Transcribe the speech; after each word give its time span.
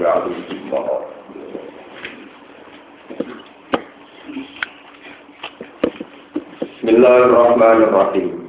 بعليهم 0.00 0.70
مرض 0.72 1.04
بسم 6.62 6.88
الله 6.88 7.16
الرحمن 7.16 7.78
الرحيم 7.82 8.48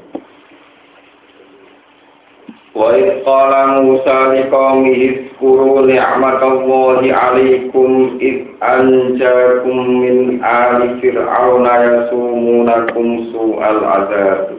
وإذ 2.75 3.23
قال 3.25 3.53
موسى 3.83 4.19
لقومه 4.35 4.95
اذكروا 4.95 5.81
نعمة 5.81 6.43
الله 6.47 7.13
عليكم 7.15 8.17
إذ 8.21 8.35
أنجاكم 8.63 9.77
من 9.89 10.43
آل 10.43 10.99
فرعون 11.01 11.65
يسومونكم 11.65 13.25
سوء 13.33 13.69
العذاب 13.71 14.58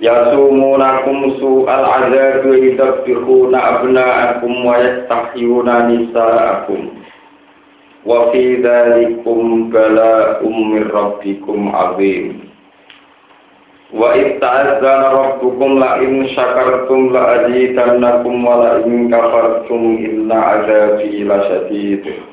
yasumunakum 0.00 1.38
su'al 1.42 1.84
azabi 1.84 2.70
yudabbiquna 2.70 3.58
abna'akum 3.58 4.52
wa 4.62 4.78
yastahyuna 4.78 5.74
nisa'akum. 5.90 6.82
Wa 8.06 8.30
fi 8.30 8.62
dhalikum 8.62 9.68
bala'um 9.74 10.56
min 10.74 10.84
rabbikum 10.86 11.74
azim. 11.74 12.46
Wa 13.90 14.12
itta'azzana 14.14 15.08
rabbukum 15.16 15.80
la 15.80 15.98
in 16.04 16.28
syakartum 16.36 17.10
la 17.10 17.22
azidannakum 17.42 18.44
wa 18.44 18.54
la 18.60 18.72
in 18.84 19.08
kafartum 19.08 19.96
inna 19.96 20.38
azabi 20.60 21.24
lasyadid 21.24 22.27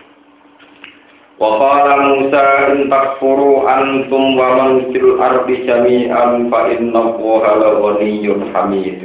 وقال 1.41 1.87
موسى 2.01 2.45
إن 2.69 2.91
تكفروا 2.91 3.57
أنتم 3.81 4.23
ومن 4.41 4.93
في 4.93 4.99
الأرض 4.99 5.49
جميعا 5.51 6.27
فإن 6.53 6.93
الله 6.97 7.45
لغني 7.63 8.25
حميد 8.55 9.01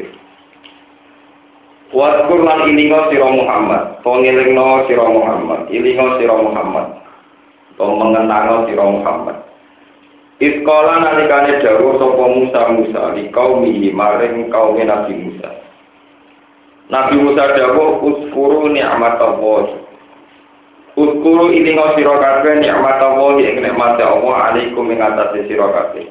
Waskur 1.96 2.44
lan 2.44 2.68
ilingo 2.68 3.08
sira 3.08 3.30
Muhammad, 3.32 4.04
pengilingno 4.04 4.84
sira 4.84 5.08
Muhammad, 5.08 5.72
ilingo 5.72 6.20
sira 6.20 6.36
Muhammad, 6.36 6.92
to 7.80 7.86
mengenango 7.88 8.68
sira 8.68 8.84
Muhammad. 8.84 9.38
Iskola 10.44 11.00
nalikane 11.00 11.64
dawuh 11.64 11.96
sapa 11.96 12.26
Musa 12.36 12.62
Musa 12.76 13.02
di 13.16 13.32
kaumihi 13.32 13.96
maring 13.96 14.52
kaum 14.52 14.76
Nabi 14.76 15.14
Musa. 15.16 15.48
Nabi 16.92 17.16
Musa 17.24 17.56
dawuh 17.56 18.04
uskuru 18.04 18.68
ni'mat 18.76 19.16
Uskuru 21.01 21.49
ilingo 21.49 21.97
sira 21.97 22.13
kabeh 22.21 22.61
nikmat 22.61 23.01
Allah 23.01 23.41
ing 23.41 23.65
nikmat 23.65 23.97
Allah 24.05 24.53
alaikum 24.53 24.85
ing 24.93 25.01
atase 25.01 25.49
sira 25.49 25.73
kabeh. 25.73 26.05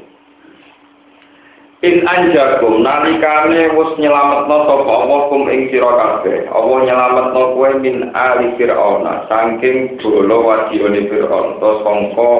In 1.86 2.02
anjakum 2.10 2.82
nalikane 2.82 3.70
wis 3.78 3.92
nyelametno 4.02 4.58
sapa 4.66 4.90
Allah 4.90 5.20
kum 5.30 5.46
ing 5.46 5.70
sira 5.70 5.94
kabeh. 5.94 6.50
Allah 6.50 6.78
nyelametno 6.90 7.42
kowe 7.54 7.70
min 7.78 8.10
ali 8.18 8.58
Firauna 8.58 9.30
saking 9.30 10.02
bolo 10.02 10.42
wadione 10.50 11.06
Firaun 11.06 11.62
to 11.62 11.70
sangka 11.86 12.32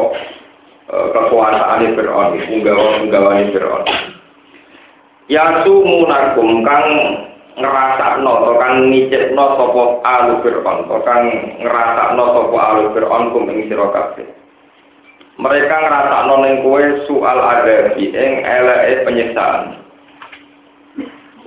kekuasaane 0.90 1.94
Firaun, 1.94 2.34
unggawa-unggawane 2.50 3.54
Firaun. 3.54 3.86
Ya 5.30 5.62
sumunakum 5.62 6.66
kang 6.66 6.90
ngrasakno 7.60 8.32
to 8.48 8.52
kang 8.58 8.76
ngicipno 8.88 9.46
sapa 9.60 9.84
alu 10.08 10.34
Firaun, 10.42 10.88
to 10.88 10.98
kang 11.04 11.24
ngrasakno 11.60 12.24
sapa 12.36 12.58
alu 12.58 12.84
Firaun 12.96 13.24
kum 13.36 13.52
ing 13.52 13.68
sira 13.68 13.88
kabeh. 13.92 14.40
mereka 15.40 15.72
ngerasa 15.72 16.18
ning 16.44 16.54
kue 16.68 16.84
soal 17.08 17.40
ada 17.40 17.96
ing 17.96 18.32
eleke 18.44 19.08
penyiksaan. 19.08 19.80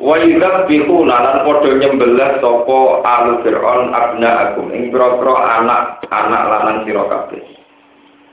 Wa 0.03 0.19
bihu 0.66 1.06
lan 1.06 1.47
padha 1.47 1.70
nyembelah 1.76 2.41
sapa 2.41 2.78
alu 3.04 3.32
Fir'aun 3.44 3.92
abna 3.92 4.31
akum 4.50 4.72
ing 4.72 4.91
pira-pira 4.91 5.60
anak-anak 5.60 6.42
lanang 6.48 6.78
sira 6.88 7.04
kabeh. 7.06 7.44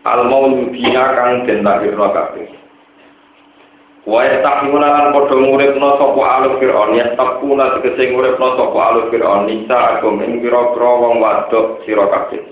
Al 0.07 0.25
mauludina 0.31 1.03
kang 1.13 1.43
den 1.43 1.61
lahirna 1.61 2.07
kabeh. 2.15 2.47
Wa 4.07 4.23
yastaqimuna 4.23 4.87
lan 4.87 5.05
padha 5.11 5.35
nguripna 5.35 5.89
sapa 5.99 6.21
alu 6.23 6.49
Fir'aun 6.61 6.95
ya 6.95 7.15
taquna 7.19 7.79
tegese 7.79 8.15
nguripna 8.15 8.47
sapa 8.55 8.79
alu 8.79 9.01
Fir'aun 9.11 9.47
nisa 9.47 9.77
akum 9.99 10.23
ing 10.23 10.39
pira-pira 10.39 10.91
wong 10.99 11.19
wadok 11.19 11.83
sira 11.83 12.07
kabeh. 12.07 12.43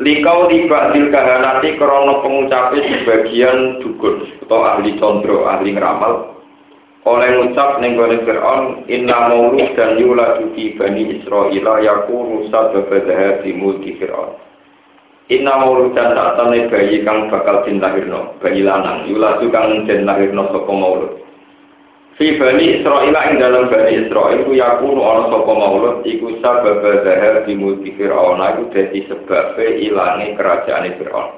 Likau 0.00 0.48
tiba 0.48 0.90
til 0.96 1.12
kahanati 1.12 1.76
krono 1.76 2.24
pengucapi 2.24 2.78
sebagian 2.80 3.84
dukun 3.84 4.24
atau 4.42 4.64
ahli 4.64 4.96
condro, 4.96 5.44
ahli 5.44 5.76
ngeramal 5.76 6.40
oleh 7.08 7.28
ngucap 7.32 7.80
ning 7.80 7.96
gone 7.96 8.20
Fir'aun 8.28 8.84
inna 8.92 9.32
maulud 9.32 9.72
dan 9.72 9.96
yuladu 9.96 10.52
fi 10.52 10.76
bani 10.76 11.16
Israil 11.16 11.64
yakunu 11.64 12.52
sababa 12.52 13.40
di 13.40 13.56
mulki 13.56 13.96
Fir'aun 13.96 14.49
Inna 15.30 15.62
maulud 15.62 15.94
dan 15.94 16.10
tak 16.18 16.42
bayi 16.42 17.06
kang 17.06 17.30
bakal 17.30 17.62
den 17.62 17.78
lahirno 17.78 18.34
bayi 18.42 18.66
lanang 18.66 19.06
yuladu 19.06 19.46
kang 19.54 19.86
den 19.86 20.02
lahirno 20.02 20.50
saka 20.50 20.72
maulud 20.74 21.20
Fi 22.20 22.36
Bani 22.36 22.76
Israel 22.76 23.16
ing 23.16 23.40
dalam 23.40 23.72
Bani 23.72 23.96
Israel 23.96 24.44
ku 24.44 24.52
yakunu 24.52 25.00
ana 25.00 25.32
sapa 25.32 25.52
maulud 25.56 26.04
iku 26.04 26.36
sabab 26.44 26.84
zahar 26.84 27.48
di 27.48 27.56
mulki 27.56 27.96
Fir'aun 27.96 28.44
iku 28.44 28.62
dadi 28.76 29.08
sebab 29.08 29.56
ilange 29.56 30.36
kerajaan 30.36 31.00
Fir'aun. 31.00 31.30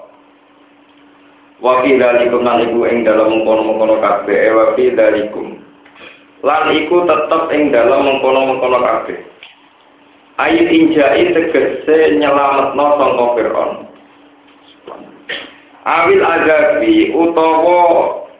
Wa 1.63 1.87
fi 1.87 1.95
dalikum 1.95 2.43
lan 2.43 2.67
iku 2.67 2.83
ing 2.91 3.07
dalam 3.07 3.31
mengkono-mengkono 3.31 4.03
kabeh 4.03 4.43
wa 4.51 4.65
fi 4.75 4.91
dalikum. 4.91 5.55
Lan 6.43 6.75
iku 6.75 7.07
tetep 7.07 7.43
ing 7.55 7.71
dalam 7.71 8.03
mengkono-mengkono 8.03 8.79
kabeh. 8.83 9.19
Ayat 10.43 10.75
injai 10.75 11.31
tegese 11.31 12.19
nyelametno 12.19 12.87
sangka 12.99 13.27
Fir'aun. 13.39 13.71
Awil 15.87 16.23
azabi 16.23 17.15
utawa 17.15 17.81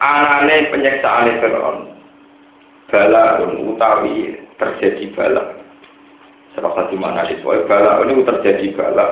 anane 0.03 0.67
penyiksaan 0.67 1.39
Fir'aun. 1.39 1.95
Balaun 2.91 3.71
utawi 3.71 4.35
terjadi 4.59 5.15
balak. 5.15 5.63
Serasa 6.51 6.91
di 6.91 6.99
mana 6.99 7.23
soal 7.39 7.63
balak 7.71 8.03
ini 8.03 8.27
terjadi 8.27 8.67
balak. 8.75 9.11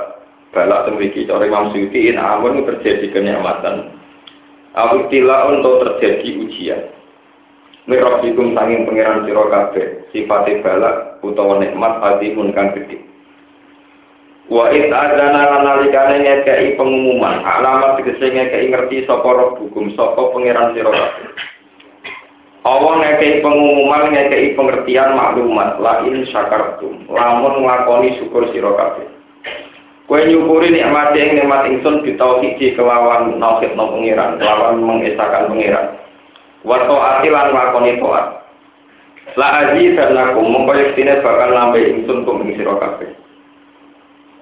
Balak 0.51 0.91
memiliki 0.91 1.31
cara 1.31 1.47
Imam 1.47 1.71
Suyuti 1.71 2.11
in 2.11 2.19
terjadi 2.67 3.07
kenikmatan. 3.07 3.95
Aku 4.75 5.07
tila 5.07 5.47
untuk 5.47 5.79
terjadi 5.87 6.27
ujian 6.43 7.00
Mirabikum 7.91 8.55
sanging 8.55 8.87
pengiran 8.87 9.27
siro 9.27 9.51
kabeh 9.51 10.07
sifatnya 10.15 10.63
balak 10.63 11.19
utawa 11.27 11.59
nikmat 11.59 11.99
hati 11.99 12.31
pun 12.31 12.55
kan 12.55 12.71
gede 12.71 13.03
Wa 14.47 14.71
id 14.71 14.87
adana 14.91 15.63
nalikane 15.63 16.23
ngekei 16.23 16.79
pengumuman 16.79 17.43
alamat 17.43 17.99
tegese 17.99 18.31
ngekei 18.31 18.71
ngerti 18.71 19.03
sapa 19.03 19.27
roh 19.27 19.59
hukum 19.59 19.91
sapa 19.95 20.31
pangeran 20.31 20.75
sira 20.75 20.91
kabeh. 20.91 21.27
Allah 22.67 22.93
ngekei 22.99 23.39
pengumuman 23.43 24.11
ngekei 24.11 24.55
pengertian 24.55 25.15
maklumat 25.15 25.79
lain 25.79 26.27
syakartum 26.31 27.11
lamun 27.11 27.63
nglakoni 27.63 28.19
syukur 28.19 28.47
sira 28.51 28.75
kabeh. 28.75 29.07
Kue 30.07 30.19
nyukuri 30.27 30.75
nikmat 30.75 31.15
yang 31.15 31.39
nikmat 31.39 31.71
ingsun 31.71 32.03
ditauhidi 32.03 32.75
kelawan 32.75 33.39
nauhid 33.39 33.71
no 33.79 33.95
pengiran, 33.95 34.35
kelawan 34.35 34.83
mengesahkan 34.83 35.47
pengiran. 35.47 36.00
Wato 36.61 36.95
ati 37.01 37.27
lan 37.33 37.49
nglakoni 37.53 37.97
toat. 37.97 38.25
La 39.39 39.47
aji 39.65 39.95
dan 39.95 40.13
lakum 40.13 40.49
mengkoyek 40.49 40.93
sini 40.93 41.21
bakal 41.23 41.55
nambah 41.55 41.81
ingsun 41.81 42.27
kum 42.27 42.43
ing 42.45 42.57
sira 42.59 42.75
kabeh. 42.77 43.09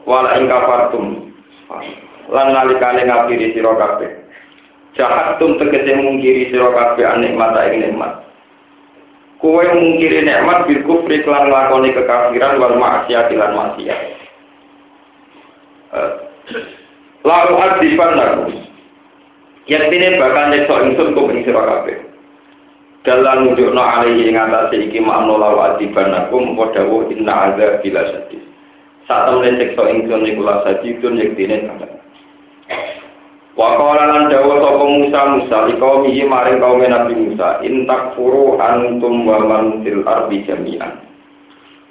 Wala 0.04 0.36
ing 0.40 0.50
kafartum 0.50 1.06
lan 2.30 2.48
nalikane 2.52 3.06
ngapiri 3.06 3.54
sira 3.54 3.76
kabeh. 3.78 4.30
jahat 5.00 5.40
tum 5.40 5.56
tegese 5.56 5.96
mungkiri 5.96 6.52
sira 6.52 6.76
kabeh 6.76 7.08
nikmat 7.24 7.56
ing 7.72 7.88
nikmat 7.88 8.26
kowe 9.40 9.64
mungkiri 9.64 10.28
nikmat 10.28 10.68
bil 10.68 10.82
kufri 10.84 11.24
lan 11.24 11.48
lakoni 11.48 11.96
kekafiran 11.96 12.60
wal 12.60 12.76
maksiat 12.76 13.32
lan 13.32 13.56
maksiat 13.56 14.00
eh, 15.96 16.12
lalu 17.24 17.54
adiban 17.64 18.12
lagu 18.20 18.44
yaktine 19.72 20.20
bakal 20.20 20.46
nyekso 20.52 20.76
ingsun 20.84 21.16
kok 21.16 21.30
ing 21.32 21.40
sira 21.46 21.62
kabeh 21.64 21.98
dalam 23.08 23.48
nunjukno 23.48 23.80
alaihi 23.80 24.28
ing 24.28 24.36
atase 24.36 24.76
iki 24.90 25.00
makna 25.00 25.36
lalu 25.40 25.60
adiban 25.64 26.12
lagu 26.12 26.38
padha 26.56 26.84
inna 27.12 27.34
azab 27.52 27.80
bila 27.80 28.02
sadis 28.12 28.44
saat 29.08 29.32
temen 29.32 29.56
sekso 29.58 29.84
ingsun 29.88 30.28
iku 30.28 30.42
la 30.44 30.62
sadidun 30.68 31.18
yaktine 31.18 31.66
banget 31.66 32.00
Wa 33.60 33.76
lan 33.76 34.32
dawa 34.32 34.56
sapa 34.64 34.86
Musa 34.88 35.22
Musa 35.36 35.58
li 35.68 35.76
qaumihi 35.76 36.24
maring 36.24 36.64
kaum 36.64 36.80
Nabi 36.80 37.12
Musa 37.12 37.60
in 37.60 37.84
takfuru 37.84 38.56
antum 38.56 39.28
wa 39.28 39.36
man 39.44 39.84
fil 39.84 40.00
ardi 40.08 40.48
jami'an. 40.48 40.96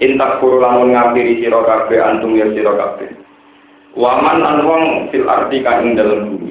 In 0.01 0.17
takfuru 0.17 0.65
lamun 0.65 0.97
ngapiri 0.97 1.45
sira 1.45 1.61
kabeh 1.61 2.01
antum 2.01 2.41
ya 2.41 2.49
sira 2.57 2.73
kabeh. 2.73 3.13
Wa 3.93 4.17
man 4.17 4.41
an 4.41 4.65
wong 4.65 5.13
fil 5.13 5.29
ardi 5.29 5.61
kang 5.61 5.85
ing 5.85 6.01
dalem 6.01 6.33
bumi. 6.33 6.48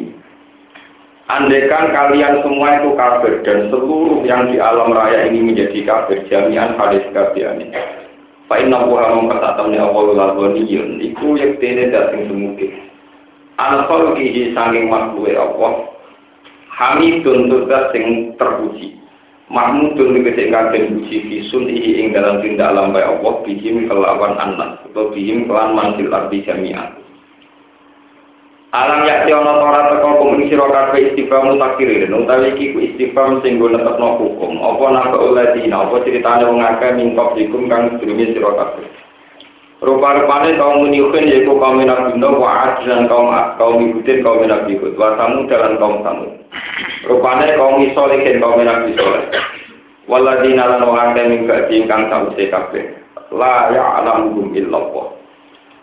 Andekan 1.28 1.92
kalian 1.92 2.40
semua 2.40 2.80
itu 2.80 2.96
kafir 2.96 3.44
dan 3.44 3.68
seluruh 3.68 4.24
yang 4.24 4.48
di 4.48 4.64
alam 4.64 4.96
raya 4.96 5.28
ini 5.28 5.44
menjadi 5.44 5.84
kafir 5.84 6.24
jami'an 6.32 6.80
hadis 6.80 7.04
kafian 7.12 7.68
Fa 8.48 8.56
inna 8.64 8.88
wa 8.88 9.12
mung 9.12 9.28
katamne 9.28 9.76
awal 9.76 10.16
lalwaniyun 10.16 11.04
iku 11.04 11.36
yektene 11.36 11.92
dateng 11.92 12.32
semuge. 12.32 12.72
An 13.60 13.84
khalqihi 13.92 14.56
sanging 14.56 14.88
makhluke 14.88 15.36
Allah. 15.36 15.92
Hamidun 16.72 17.52
tugas 17.52 17.92
sing 17.92 18.32
terpuji. 18.40 18.96
Mahmudun 19.52 20.16
tegese 20.16 20.48
kagen 20.48 20.96
puji 20.96 21.18
fisun 21.28 21.68
ihi 21.68 22.08
ing 22.08 22.16
dalam 22.16 22.40
tindak 22.40 22.72
alam 22.72 22.96
bae 22.96 23.04
Allah 23.04 23.44
bihim 23.44 23.92
kelawan 23.92 24.40
anak 24.40 24.80
atau 24.92 25.12
bihim 25.12 25.44
kelan 25.52 25.76
mansil 25.76 26.08
arti 26.08 26.40
jami'an. 26.48 26.96
Alam 28.76 29.08
yakti 29.08 29.32
ana 29.32 29.64
ora 29.64 29.96
teko 29.96 30.20
kum 30.20 30.36
ing 30.44 30.52
sira 30.52 30.68
kabeh 30.68 31.16
istifham 31.16 31.56
mutakirin 31.56 32.12
utawi 32.12 32.52
iki 32.52 32.76
ku 32.76 32.80
istifham 32.84 33.40
sing 33.40 33.64
go 33.64 33.72
netepno 33.72 34.20
hukum 34.20 34.60
apa 34.60 34.86
nang 34.92 35.16
uladina 35.16 35.88
apa 35.88 36.04
critane 36.04 36.44
wong 36.44 36.60
akeh 36.60 36.92
mingkop 37.00 37.40
ikum 37.40 37.72
kang 37.72 37.96
sedurunge 37.96 38.36
sira 38.36 38.52
kabeh 38.60 38.88
Rupa-rupane 39.78 40.58
kaum 40.58 40.90
muniukin 40.90 41.30
yaitu 41.30 41.54
kaum 41.54 41.78
Nabi 41.78 42.18
Nuh 42.18 42.42
wa 42.42 42.82
dan 42.82 43.06
kaum 43.06 43.30
kaum 43.62 43.78
Ibutin 43.78 44.26
kaum 44.26 44.42
Nabi 44.42 44.74
Hud 44.74 44.98
wa 44.98 45.14
Samud 45.22 45.46
dan 45.54 45.78
kaum 45.78 46.02
Samud. 46.02 46.34
Rupane 47.06 47.54
kaum 47.54 47.78
Isolihin 47.86 48.42
kaum 48.42 48.58
Nabi 48.58 48.98
Soleh. 48.98 49.30
Waladina 50.10 50.66
lan 50.66 50.82
wong 50.82 50.98
akeh 50.98 51.24
ming 51.30 51.46
badi 51.46 51.86
ingkang 51.86 52.10
sawise 52.10 52.50
kabeh. 52.50 52.90
La 53.30 53.70
ya'lamuhum 53.70 54.58
illallah. 54.58 55.17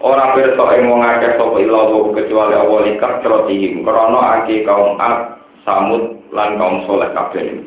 Ora 0.04 0.36
pirsa 0.36 0.64
ing 0.76 0.92
wong 0.92 1.00
akeh 1.00 1.40
sapa 1.40 1.56
illallah 1.64 2.12
kecuali 2.12 2.52
Allah 2.52 2.80
likah 2.92 3.24
trotihim 3.24 3.88
krana 3.88 4.44
akeh 4.44 4.60
kaum 4.68 5.00
Ad, 5.00 5.40
Samud 5.64 6.28
lan 6.28 6.60
kaum 6.60 6.84
Soleh 6.84 7.08
kabeh. 7.16 7.64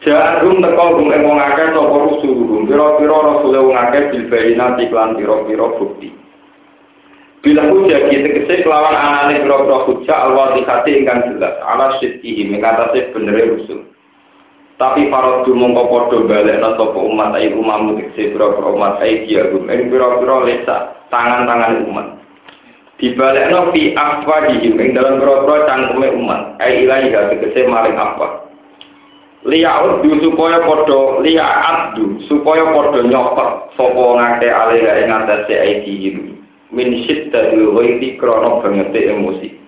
Jahrum 0.00 0.64
teko 0.64 0.96
gum 0.96 1.12
ing 1.12 1.28
wong 1.28 1.36
akeh 1.36 1.76
sapa 1.76 1.96
rusuluhum 2.00 2.64
pira-pira 2.64 3.16
rasule 3.28 3.60
wong 3.60 3.76
akeh 3.76 4.08
bil 4.08 4.24
bayinati 4.32 4.88
lan 4.88 5.20
pira-pira 5.20 5.68
bukti. 5.76 6.08
Bila 7.44 7.76
hujah 7.76 8.08
tegese 8.08 8.64
kelawan 8.64 8.96
anane 8.96 9.44
pira-pira 9.44 9.84
hujah 9.84 10.18
al-wadihati 10.32 10.96
ingkang 10.96 11.28
jelas 11.28 11.60
ala 11.60 12.00
sidqihi 12.00 12.48
mengatasi 12.48 13.12
benere 13.12 13.52
rusul. 13.52 13.84
Tapi 14.78 15.10
para 15.10 15.42
mongko 15.42 15.82
padha 15.90 16.18
balekna 16.22 16.78
sapa 16.78 16.98
umat 17.02 17.34
ayi 17.34 17.50
umamu 17.50 17.98
tegese 17.98 18.30
pira-pira 18.30 18.70
umat 18.70 19.02
ayi 19.02 19.26
dia 19.26 19.50
gum. 19.50 19.66
Ing 19.66 19.90
pira-pira 19.90 20.46
lesa 20.46 20.94
tangan-tangan 21.10 21.82
umat. 21.90 22.06
Dibalekno 23.02 23.74
fi 23.74 23.90
afwadihim 23.98 24.78
ing 24.78 24.94
dalam 24.94 25.18
pira-pira 25.18 25.66
cangkeme 25.66 26.14
umat. 26.22 26.62
Ayi 26.62 26.86
ilahi 26.86 27.10
tegese 27.10 27.66
maring 27.66 27.98
afwad. 27.98 28.46
liyauddu 29.50 30.18
supaya 30.22 30.62
padha 30.62 31.22
liyaaddu 31.26 32.26
supaya 32.26 32.74
padha 32.74 33.00
nyokot 33.06 33.50
sapa 33.74 34.02
ngake 34.18 34.46
alira 34.46 34.92
ing 35.02 35.10
atase 35.10 35.54
aidihim. 35.58 36.38
Min 36.70 37.02
syiddatil 37.02 37.74
ghairi 37.74 38.14
krana 38.14 38.62
bangete 38.62 39.10
emosi. 39.10 39.58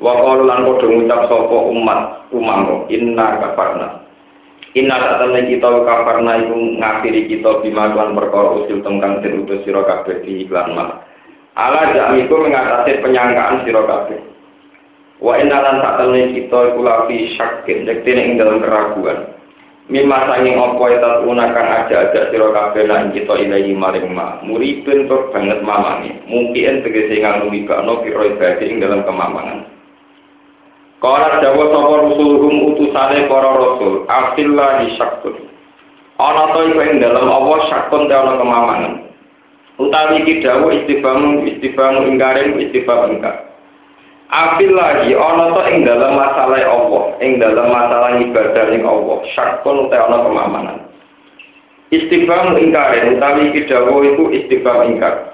Wa 0.00 0.16
qalu 0.16 0.48
lan 0.48 0.64
ngucap 0.64 1.28
sapa 1.28 1.56
umat 1.68 2.00
umam 2.32 2.88
inna 2.88 3.40
kafarna 3.44 4.03
inna 4.74 4.96
tatane 4.98 5.46
kita 5.50 5.68
kafarna 5.86 6.32
iku 6.44 6.54
ngafiri 6.78 7.30
kita 7.30 7.62
bima 7.62 7.90
lan 7.94 8.14
perkara 8.18 8.62
usil 8.62 8.82
tengkang 8.82 9.22
den 9.22 9.46
utus 9.46 9.62
sira 9.62 9.82
kabeh 9.86 10.22
di 10.22 10.46
iklan 10.46 10.74
mah 10.74 11.02
ala 11.54 11.94
jamiku 11.94 12.42
mengatasi 12.42 12.98
penyangkaan 13.02 13.62
sira 13.62 13.82
kabeh 13.86 14.34
Wa 15.24 15.40
inalan 15.40 15.80
tak 15.80 15.96
temen 16.04 16.36
kita 16.36 16.58
iku 16.74 16.80
lafi 16.84 17.32
syakin, 17.38 17.88
yektine 17.88 18.20
ing 18.28 18.32
dalam 18.36 18.60
keraguan. 18.60 19.32
Mima 19.88 20.28
sanging 20.28 20.56
apa 20.56 20.84
eta 20.96 21.10
unakan 21.28 21.68
aja-aja 21.84 22.32
sira 22.32 22.48
kabeh 22.52 22.84
lan 22.88 23.08
kita 23.16 23.32
ilahi 23.36 23.72
maring 23.72 24.12
ma. 24.12 24.40
Muribun 24.44 25.08
tur 25.08 25.32
banget 25.32 25.64
mamane. 25.64 26.24
Mungkin 26.28 26.84
tegese 26.84 27.24
nganggo 27.24 27.48
mibakno 27.52 28.04
pira 28.04 28.36
ibadah 28.36 28.64
ing 28.68 28.84
dalam 28.84 29.00
kemamangan. 29.08 29.73
Kala 31.04 31.36
dawa 31.44 31.68
sapa 31.68 31.94
rusuluhum 32.00 32.72
utusane 32.72 33.28
para 33.28 33.50
rasul, 33.60 34.08
afillahi 34.08 34.96
syakkun. 34.96 35.36
Ana 36.16 36.56
to 36.56 36.64
ing 36.64 36.96
dalam 36.96 37.28
Allah 37.28 37.60
syakkun 37.68 38.08
te 38.08 38.14
ana 38.16 38.40
kemamangan. 38.40 38.94
Utawi 39.76 40.24
iki 40.24 40.40
dawuh 40.40 40.72
istifamu 40.72 41.44
istifamu 41.44 42.08
ingkaren 42.08 42.56
istifam 42.56 43.12
ingkar. 43.12 43.52
Afil 44.32 44.72
lagi 44.72 45.12
ana 45.12 45.52
to 45.52 45.60
ing 45.68 45.84
dalam 45.84 46.16
masalah 46.16 46.64
Allah, 46.72 47.04
ing 47.20 47.36
dalam 47.36 47.68
masalah 47.68 48.16
ibadah 48.24 48.66
ing 48.72 48.88
Allah, 48.88 49.18
syakun 49.36 49.84
uta 49.84 50.08
ana 50.08 50.24
kemamanan. 50.24 50.78
Istighfar 51.92 52.56
ingkar 52.56 52.96
utawi 53.12 53.52
iki 53.52 53.68
dawuh 53.68 54.00
iku 54.08 54.32
istighfar 54.32 54.88
ingkar. 54.88 55.33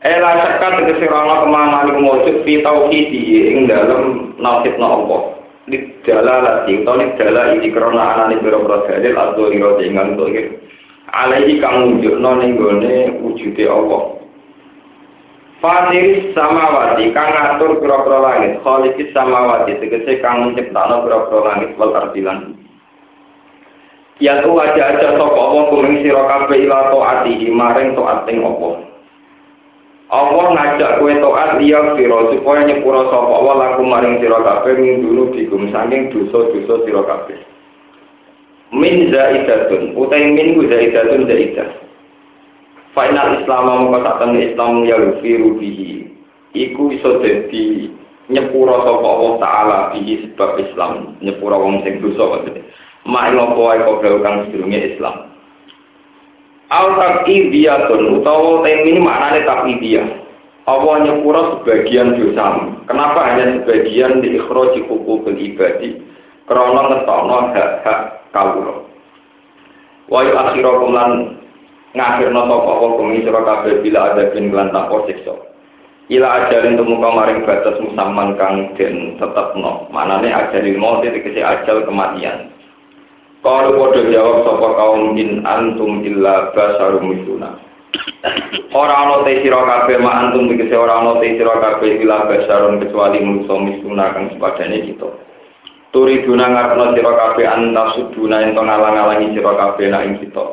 Ela 0.00 0.30
syakat 0.32 0.80
tegese 0.80 1.12
ana 1.12 1.44
kemamanan 1.44 1.92
iku 1.92 2.00
mujud 2.00 2.36
fi 2.48 2.64
tauhidi 2.64 3.52
ing 3.52 3.68
dalam 3.68 4.32
nasibna 4.40 4.88
Allah. 4.96 5.20
Didalalati 5.68 6.72
utawa 6.80 7.04
didalal 7.04 7.60
iki 7.60 7.68
krana 7.68 8.04
anane 8.16 8.40
pira-pira 8.40 8.88
dalil 8.88 9.14
adzhira 9.14 9.70
ing 9.84 9.92
ngantuk 9.92 10.32
alaihi 11.10 11.60
kang 11.60 11.84
nunjukno 11.84 12.30
ning 12.40 12.56
gone 12.56 12.94
wujude 13.20 13.64
Allah. 13.68 14.02
Fatiris 15.60 16.32
samawati 16.32 17.12
kang 17.12 17.36
ngatur 17.36 17.84
pira-pira 17.84 18.18
langit, 18.24 18.64
khaliqis 18.64 19.12
samawati 19.12 19.76
tegese 19.84 20.24
kang 20.24 20.48
menciptakno 20.48 21.04
pira-pira 21.04 21.40
langit 21.44 21.76
wal 21.76 21.92
ardilan. 21.92 22.56
Ya 24.20 24.40
tu 24.40 24.56
aja 24.56 24.96
aja 24.96 25.16
sapa 25.16 25.40
apa 25.40 25.60
kuming 25.72 26.04
sira 26.04 26.24
kabeh 26.24 26.64
ila 26.64 26.92
taati 26.92 27.52
maring 27.52 27.92
taat 27.96 28.24
ing 28.32 28.40
apa. 28.40 28.89
Allah 30.10 30.46
ngajak 30.58 30.98
kowe 30.98 31.12
taat 31.22 31.62
liya 31.62 31.94
sira 31.94 32.18
supaya 32.34 32.66
nyepura 32.66 33.06
sapa 33.14 33.30
Allah 33.30 33.54
laku 33.62 33.86
maring 33.86 34.18
sira 34.18 34.42
kabeh 34.42 34.74
ing 34.74 35.06
dulu 35.06 35.30
digum 35.30 35.70
saking 35.70 36.10
dosa-dosa 36.10 36.82
sira 36.82 37.02
kabeh. 37.06 37.38
Min 38.74 39.14
zaidatun, 39.14 39.94
utai 39.94 40.34
min 40.34 40.58
ku 40.58 40.66
zaidatun 40.66 41.30
zaidah. 41.30 41.70
Final 42.90 43.38
Islam 43.38 43.62
mongko 43.70 43.98
sakten 44.02 44.34
Islam 44.34 44.82
ya 44.82 44.98
firu 45.22 45.54
bihi. 45.62 46.10
Iku 46.58 46.90
iso 46.90 47.22
dadi 47.22 47.94
nyepura 48.34 48.82
sapa 48.82 49.06
Allah 49.06 49.32
taala 49.38 49.78
bihi 49.94 50.26
sebab 50.26 50.58
Islam, 50.58 51.22
nyepura 51.22 51.54
wong 51.54 51.86
sing 51.86 52.02
dosa 52.02 52.34
maksudnya. 52.34 52.66
Mak 53.06 53.30
ngopo 53.38 53.62
wae 53.62 53.78
kok 53.78 54.02
kang 54.26 54.50
sedurunge 54.50 54.90
Islam. 54.90 55.29
Al 56.70 56.86
taqidiyatun 56.94 58.22
utawa 58.22 58.62
tem 58.62 58.86
ini 58.86 59.00
maknane 59.02 59.42
taqidiyah. 59.42 60.06
Allah 60.70 61.02
nyepura 61.02 61.58
sebagian 61.58 62.14
dosa. 62.14 62.46
Kenapa 62.86 63.18
hanya 63.26 63.58
sebagian 63.58 64.22
di 64.22 64.38
ikhraji 64.38 64.86
hukukul 64.86 65.34
ibadi? 65.34 65.98
Karena 66.46 66.80
ngetokno 66.86 67.36
hak-hak 67.54 68.00
kawula. 68.30 68.86
Wa 70.06 70.22
yu'akhirakum 70.26 70.90
lan 70.94 71.10
ngakhirno 71.94 72.40
sapa 72.46 72.70
apa 72.70 72.86
kumi 72.98 73.22
sira 73.26 73.42
bila 73.82 74.00
ada 74.14 74.30
bin 74.30 74.54
lan 74.54 74.70
tak 74.70 74.90
siksa 75.10 75.34
ila 76.10 76.26
ajalin 76.42 76.74
temu 76.74 76.98
maring 76.98 77.46
batas 77.46 77.78
musamman 77.78 78.34
kang 78.34 78.74
den 78.74 79.14
tetepno 79.18 79.86
manane 79.94 80.26
ajalin 80.30 80.78
maut 80.78 81.06
tegese 81.06 81.38
ajal 81.38 81.86
kematian 81.86 82.50
kalau 83.40 83.72
bodoh 83.72 84.04
jawab 84.12 84.44
sapa 84.44 84.68
kaum 84.76 85.16
in 85.16 85.40
antum 85.48 86.04
illa 86.04 86.52
basarum 86.52 87.08
misluna 87.08 87.56
ora 88.76 88.94
ana 89.08 89.24
te 89.24 89.40
sira 89.40 89.60
kabeh 89.64 89.96
ma 89.96 90.28
antum 90.28 90.46
tegese 90.52 90.76
ora 90.76 91.00
ana 91.00 91.16
te 91.24 91.40
sira 91.40 91.56
kabeh 91.56 92.04
illa 92.04 92.28
basarum 92.28 92.78
kecuali 92.84 93.18
manusa 93.24 93.54
misluna 93.56 94.12
kang 94.12 94.28
sepadane 94.36 94.78
kita. 94.84 95.08
Turi 95.90 96.22
duna 96.22 96.46
ngarepno 96.52 96.94
sira 96.94 97.12
kabeh 97.16 97.46
anta 97.48 97.82
suduna 97.96 98.44
ento 98.44 98.62
ngalang-alangi 98.62 99.34
sira 99.34 99.52
kabeh 99.56 99.88
nek 99.88 100.04
ing 100.06 100.14
kita. 100.22 100.44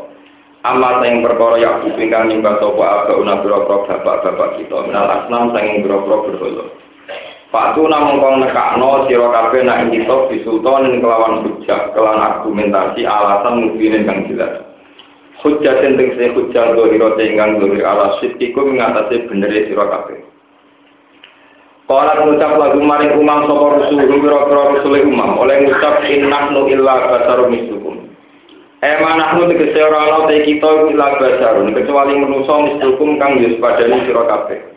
Amal 0.65 0.99
sing 1.03 1.23
perkara 1.23 1.61
ya 1.61 1.79
buku 1.79 1.95
ingkang 2.07 2.27
nyembah 2.27 2.59
sapa 2.59 2.83
aba 2.83 3.13
una 3.19 3.39
boro 3.39 3.67
bapak-bapak 3.69 4.59
kita 4.59 4.77
minal 4.89 5.07
asnam 5.07 5.53
sing 5.55 5.85
boro-boro 5.85 6.27
berhala 6.27 6.65
Fatu 7.47 7.87
namung 7.87 8.19
kong 8.19 8.43
nekakno 8.43 9.07
sira 9.07 9.31
kabeh 9.31 9.63
nak 9.63 9.87
kita 9.87 10.15
bisultan 10.27 10.99
kelawan 10.99 11.47
hujah 11.47 11.95
kelawan 11.95 12.19
argumentasi 12.19 13.07
alasan 13.07 13.71
mungkin 13.71 14.03
kang 14.03 14.27
jelas. 14.27 14.67
Hujah 15.39 15.79
sing 15.79 15.95
tegese 15.95 16.35
hujah 16.35 16.75
dohiro 16.75 17.15
ingkang 17.15 17.63
dohir 17.63 17.87
ala 17.87 18.19
sitiku 18.19 18.67
mengatasi 18.67 19.31
bener 19.31 19.47
sira 19.63 19.87
kabeh. 19.87 20.27
Kala 21.87 22.19
ngucap 22.19 22.59
lagu 22.59 22.83
maring 22.83 23.15
umam 23.15 23.47
sapa 23.47 23.79
rusul 23.79 23.95
pira-pira 23.95 24.63
rusul 24.75 25.07
umam 25.07 25.39
oleh 25.39 25.63
ngucap 25.63 26.03
innahnu 26.03 26.67
illa 26.67 26.99
basarum 26.99 27.47
mislukum. 27.47 28.11
Ema 28.83 29.15
nahnu 29.15 29.47
tegese 29.47 29.87
ora 29.87 30.03
ana 30.03 30.27
te 30.27 30.43
kita 30.43 30.67
ila 30.67 31.15
basarun 31.15 31.71
kecuali 31.71 32.19
manusa 32.19 32.53
mislukum 32.67 33.15
kang 33.15 33.39
yus 33.39 33.55
padani 33.63 34.03
sira 34.03 34.27
kabeh. 34.27 34.76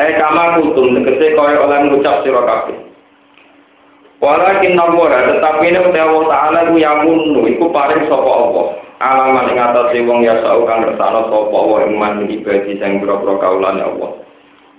Eh 0.00 0.16
kama 0.16 0.56
kutum 0.64 0.96
tegese 0.96 1.36
kaya 1.36 1.60
oleh 1.60 1.78
ngucap 1.92 2.24
sira 2.24 2.40
kabeh. 2.48 2.78
Walakin 4.24 4.72
nawara 4.76 5.28
tetapi 5.28 5.76
utai 5.76 6.00
Allah 6.00 6.24
Ta'ala 6.28 6.60
ku 6.72 6.76
yamunu 6.80 7.44
iku 7.48 7.68
paring 7.68 8.08
sapa 8.08 8.32
Allah. 8.32 8.80
alaman 9.00 9.48
ing 9.48 9.58
atase 9.58 9.98
wong 10.04 10.20
ya 10.20 10.36
sau 10.44 10.68
kang 10.68 10.84
kersane 10.84 11.20
sapa 11.32 11.56
wa 11.56 11.80
ing 11.88 11.96
man 11.96 12.28
ibadi 12.28 12.76
sing 12.76 13.00
pira-pira 13.00 13.40
kaulane 13.40 13.80
Allah 13.80 14.20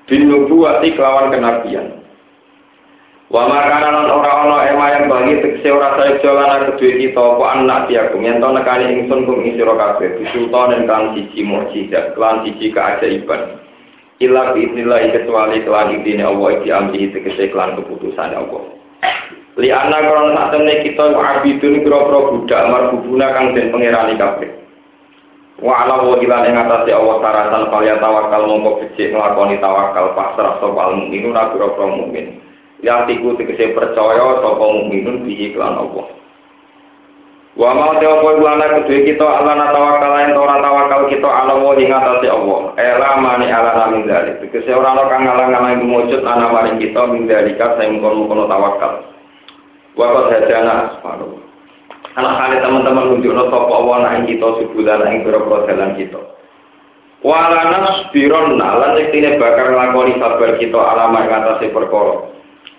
bin 0.06 0.30
nubuwati 0.30 0.94
kelawan 0.94 1.34
kenabian 1.34 1.98
Wa 3.32 3.48
makana 3.48 3.96
lan 3.96 4.12
ora 4.12 4.32
ana 4.44 4.58
ema 4.68 4.86
yang 4.92 5.08
bagi 5.08 5.40
tekse 5.40 5.72
ora 5.72 5.96
saya 5.96 6.20
jalan 6.20 6.76
kedue 6.76 7.00
kita 7.00 7.16
apa 7.16 7.46
anak 7.56 7.88
dia 7.88 8.12
yen 8.12 8.44
to 8.44 8.50
nekani 8.52 8.92
ingsun 8.92 9.24
kum 9.24 9.40
ing 9.40 9.56
sira 9.56 9.72
kabeh 9.72 10.20
bisultan 10.20 10.84
kan 10.84 11.16
siji 11.16 11.40
mukjizat 11.48 12.12
kelan 12.12 12.44
siji 12.44 12.76
keajaiban 12.76 13.61
ila 14.22 14.54
biidznillah 14.54 15.02
kecuali 15.10 15.66
kelan 15.66 15.98
idine 15.98 16.24
Allah 16.26 16.50
iki 16.62 16.70
amri 16.70 17.10
tegese 17.10 17.50
kelan 17.50 17.74
keputusan 17.82 18.38
Allah. 18.38 18.64
Li 19.58 19.68
ana 19.74 19.98
krono 20.06 20.32
sak 20.38 20.56
temne 20.56 20.86
kita 20.86 21.12
abidun 21.12 21.84
kira-kira 21.84 22.20
budak 22.30 22.62
marbubuna 22.72 23.28
kang 23.36 23.58
den 23.58 23.74
pangerani 23.74 24.16
kabeh. 24.16 24.50
Wa 25.62 25.86
ala 25.86 26.06
wa 26.06 26.18
ila 26.22 26.38
ing 26.48 26.56
atase 26.56 26.90
Allah 26.94 27.18
taratan 27.20 27.70
kaliya 27.74 28.00
tawakal 28.00 28.46
mongko 28.48 28.82
becik 28.82 29.12
nglakoni 29.12 29.60
tawakal 29.60 30.14
pasrah 30.18 30.58
sapa 30.62 30.96
mukmin 30.96 31.30
ora 31.30 31.52
kira-kira 31.54 31.86
mukmin 31.90 32.26
yang 32.82 33.06
tiku 33.06 33.38
tegese 33.38 33.74
percaya 33.78 34.42
sapa 34.42 34.66
mukminun 34.66 35.26
bihi 35.26 35.54
kelan 35.54 35.78
Allah 35.78 36.21
Wa 37.52 37.76
mau 37.76 38.00
te 38.00 38.08
apa 38.08 38.32
lana 38.40 38.80
kedue 38.80 39.04
kita 39.12 39.28
Allah 39.28 39.60
na 39.60 39.76
tawakal 39.76 40.24
yen 40.24 40.40
ora 40.40 40.64
tawakal 40.64 41.12
kita 41.12 41.28
ala 41.28 41.60
wa 41.60 41.76
ing 41.76 41.92
atase 41.92 42.32
Allah. 42.32 42.62
Ela 42.80 43.20
mani 43.20 43.52
ala 43.52 43.72
nami 43.76 44.08
dari 44.08 44.40
tegese 44.40 44.72
ora 44.72 44.96
ana 44.96 45.04
kang 45.12 45.28
ngalang-alang 45.28 45.84
mujud 45.84 46.24
ana 46.24 46.48
maring 46.48 46.80
kita 46.80 47.12
min 47.12 47.28
dalika 47.28 47.76
sing 47.76 48.00
kono-kono 48.00 48.48
tawakal. 48.48 49.04
Wa 50.00 50.06
qad 50.16 50.26
hadana 50.32 50.74
asmaru 50.96 51.44
Anak 52.16 52.34
kali 52.40 52.58
teman-teman 52.60 53.08
nunjukno 53.20 53.44
sapa 53.48 53.72
Allah 53.72 53.98
nang 54.04 54.24
kita 54.28 54.48
subulan 54.64 55.08
ing 55.12 55.20
pira-pira 55.28 55.68
dalan 55.68 55.92
kita. 56.00 56.22
Walana 57.20 58.08
spiron 58.08 58.56
lan 58.56 58.96
yektine 58.96 59.36
bakar 59.36 59.76
nglakoni 59.76 60.18
sabar 60.24 60.56
kita 60.56 60.80
alama 60.80 61.28
ing 61.28 61.32
atase 61.36 61.68
perkara 61.70 62.32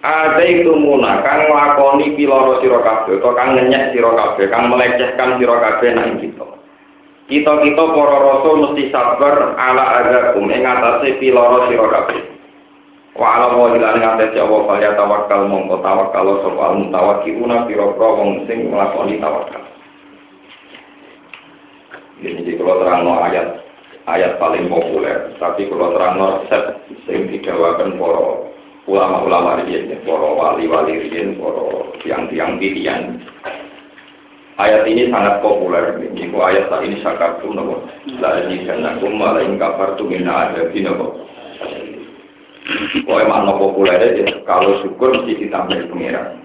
ada 0.02 0.42
itu 0.42 0.74
muna 0.74 1.22
kang 1.22 1.46
nglakoni 1.46 2.18
piloro 2.18 2.58
sira 2.58 2.82
kabeh 2.82 3.22
utawa 3.22 3.38
kang 3.38 3.54
ngenyek 3.54 3.94
sira 3.94 4.10
kabeh 4.10 4.50
kang 4.50 4.66
melecehkan 4.66 5.38
sira 5.38 5.56
kabeh 5.62 5.88
nang 5.94 6.18
kita 6.18 6.46
kita. 7.30 7.52
Kita 7.62 7.82
para 7.94 8.16
rasul 8.18 8.54
mesti 8.66 8.90
sabar 8.90 9.54
ala 9.54 9.84
agakum 10.02 10.50
ing 10.50 10.66
atase 10.66 11.22
piloro 11.22 11.70
sira 11.70 11.86
kabeh. 11.86 12.20
Wa 13.14 13.38
ala 13.38 13.54
wa 13.54 13.70
ila 13.70 13.88
ing 13.94 14.02
atase 14.02 14.42
Allah 14.42 14.60
kaya 14.66 14.90
tawakal 14.98 15.46
mongko 15.46 15.76
tawakal 15.80 16.26
sapa 16.42 16.66
mutawakkiluna 16.82 17.70
pira-pira 17.70 18.08
wong 18.18 18.30
sing 18.50 18.74
nglakoni 18.74 19.22
tawakal 19.22 19.62
ini 22.22 22.54
kalau 22.54 22.78
terang 22.78 23.02
ayat 23.26 23.46
ayat 24.06 24.38
paling 24.38 24.70
populer 24.70 25.34
tapi 25.42 25.66
kalau 25.66 25.90
terang 25.94 26.16
resep 26.22 26.64
sing 27.06 27.26
didawakan 27.26 27.98
para 27.98 28.22
ulama-ulama 28.86 29.62
riyen, 29.62 29.94
para 30.02 30.28
wali-wali 30.34 31.06
riyen, 31.06 31.38
para 31.38 31.64
tiang-tiang 32.02 32.58
pilihan. 32.58 33.22
Ayat 34.60 34.84
ini 34.84 35.08
sangat 35.08 35.40
populer. 35.40 35.96
Ini 36.12 36.28
ayat 36.28 36.68
saat 36.68 36.84
ini 36.84 37.00
sakartu 37.00 37.50
nopo. 37.50 37.88
La 38.20 38.44
ini 38.44 38.68
karena 38.68 39.00
kuma 39.00 39.34
la 39.34 39.40
ing 39.42 39.56
tu 39.96 40.04
mina 40.04 40.52
ada 40.52 40.68
di 40.68 40.84
nopo. 40.84 41.24
Pokoknya 43.02 43.26
makna 43.26 43.52
populer 43.58 43.98
aja. 43.98 44.38
Kalau 44.46 44.78
syukur 44.84 45.18
mesti 45.18 45.40
ditambah 45.46 45.88
pengiran. 45.90 46.38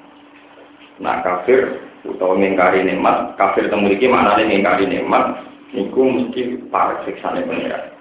Nah 0.97 1.21
kafir 1.21 1.77
utawa 2.07 2.33
mengkari 2.33 2.81
nikmat, 2.81 3.37
kafir 3.37 3.69
temu 3.69 3.91
iki 3.93 4.09
maknane 4.09 4.49
mengkari 4.49 4.89
nikmat 4.89 5.45
niku 5.75 6.09
mesti 6.09 6.57
para 6.73 7.03
siksane 7.05 7.45
pengiran. 7.45 7.91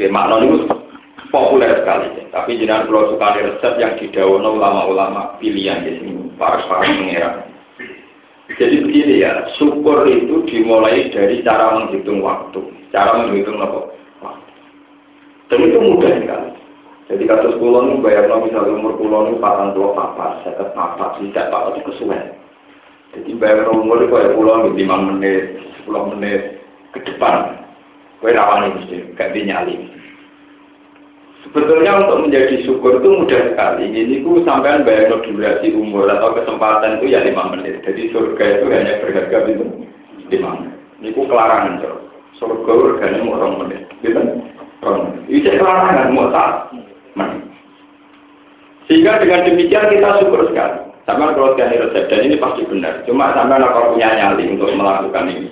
Dia 0.00 0.10
makna 0.10 0.42
niku 0.42 0.75
populer 1.32 1.82
sekali. 1.82 2.28
Tapi 2.30 2.60
jenengan 2.60 2.88
kalau 2.88 3.16
suka 3.16 3.36
resep 3.40 3.74
yang 3.80 3.94
didawono 3.96 4.56
ulama-ulama 4.56 5.36
pilihan 5.40 5.84
di 5.84 5.92
sini, 6.00 6.12
para 6.36 6.60
para 6.68 6.84
pengira. 6.84 7.30
Jadi 8.56 8.76
begini 8.86 9.26
ya, 9.26 9.42
syukur 9.58 10.06
itu 10.06 10.46
dimulai 10.46 11.10
dari 11.10 11.42
cara 11.42 11.76
menghitung 11.76 12.22
waktu, 12.22 12.62
cara 12.94 13.26
menghitung 13.26 13.58
apa? 13.58 13.90
Dan 15.46 15.62
itu 15.62 15.78
mudah 15.78 16.10
sekali. 16.10 16.50
Jadi 17.06 17.22
kata 17.22 17.54
sekolah 17.54 17.86
ini 17.86 18.02
bayar 18.02 18.26
misalnya 18.26 18.82
umur 18.82 18.98
pulau 18.98 19.30
ini 19.30 19.38
patang 19.38 19.78
dua 19.78 19.94
saya 20.42 20.58
papa, 20.74 21.22
tidak 21.22 21.54
papa 21.54 21.78
itu 21.78 21.86
kesuwen. 21.86 22.34
Jadi 23.14 23.30
bayar 23.38 23.70
umur 23.70 24.02
itu 24.02 24.10
kayak 24.10 24.34
pulau 24.34 24.66
ini 24.66 24.82
lima 24.82 24.96
menit, 24.98 25.62
sepuluh 25.78 26.10
menit 26.10 26.66
ke 26.90 26.98
depan. 27.06 27.62
Kue 28.18 28.34
rawan 28.34 28.66
ini 28.66 28.74
mesti, 28.80 28.96
gak 29.14 29.30
dinyali. 29.38 29.76
Sebetulnya 31.46 32.02
untuk 32.02 32.26
menjadi 32.26 32.66
syukur 32.66 32.98
itu 32.98 33.06
mudah 33.06 33.40
sekali. 33.54 33.86
Ini 33.86 34.26
ku 34.26 34.42
sampai 34.42 34.82
bayar 34.82 35.14
durasi 35.22 35.70
umur 35.72 36.10
atau 36.10 36.34
kesempatan 36.34 36.98
itu 36.98 37.14
ya 37.14 37.22
lima 37.22 37.54
menit. 37.54 37.86
Jadi 37.86 38.10
surga 38.10 38.44
itu 38.58 38.64
hanya 38.66 38.98
berharga 38.98 39.38
itu 39.46 39.64
lima 40.34 40.50
menit. 40.58 40.74
Ini 40.98 41.08
ku 41.14 41.22
kelarangan 41.30 41.80
so. 41.80 41.90
Surga 42.36 42.72
harganya 42.74 43.24
mau 43.24 43.38
orang 43.38 43.54
menit. 43.64 43.82
Gitu? 44.02 44.20
Orang. 44.82 45.22
Ini 45.30 45.56
kelarangan 45.56 46.12
mau 46.12 46.28
tak 46.34 46.74
menit. 47.14 47.44
Sehingga 48.90 49.22
dengan 49.22 49.46
demikian 49.46 49.86
kita 49.90 50.08
syukur 50.22 50.50
sekali. 50.50 50.78
Sama 51.06 51.38
kalau 51.38 51.54
sekali 51.54 51.78
resep 51.78 52.10
dan 52.10 52.26
ini 52.26 52.36
pasti 52.36 52.66
benar. 52.66 53.06
Cuma 53.06 53.30
sampai 53.30 53.62
kalau 53.62 53.94
punya 53.94 54.10
nyali 54.10 54.58
untuk 54.58 54.74
melakukan 54.74 55.30
ini. 55.30 55.50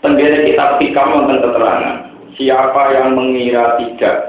Tentunya 0.00 0.40
kita 0.48 0.80
pikir 0.80 0.96
tentang 0.96 1.42
keterangan. 1.44 1.96
Siapa 2.38 2.82
yang 2.94 3.18
mengira 3.18 3.76
tidak 3.82 4.27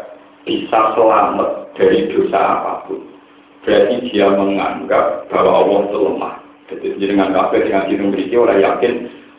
bisa 0.50 0.98
selamat 0.98 1.78
dari 1.78 2.10
dosa 2.10 2.42
apa 2.42 2.90
pun. 2.90 3.06
Berarti 3.62 4.10
dia 4.10 4.34
menganggap 4.34 5.30
bahwa 5.30 5.62
Allah 5.62 5.80
itu 5.86 6.00
lemah. 6.02 6.36
Jadi 6.70 7.06
dengan 7.06 7.34
kafir 7.34 7.70
dengan 7.70 7.86
diri 7.86 8.02
memiliki 8.02 8.34
orang 8.34 8.62
yakin 8.62 8.94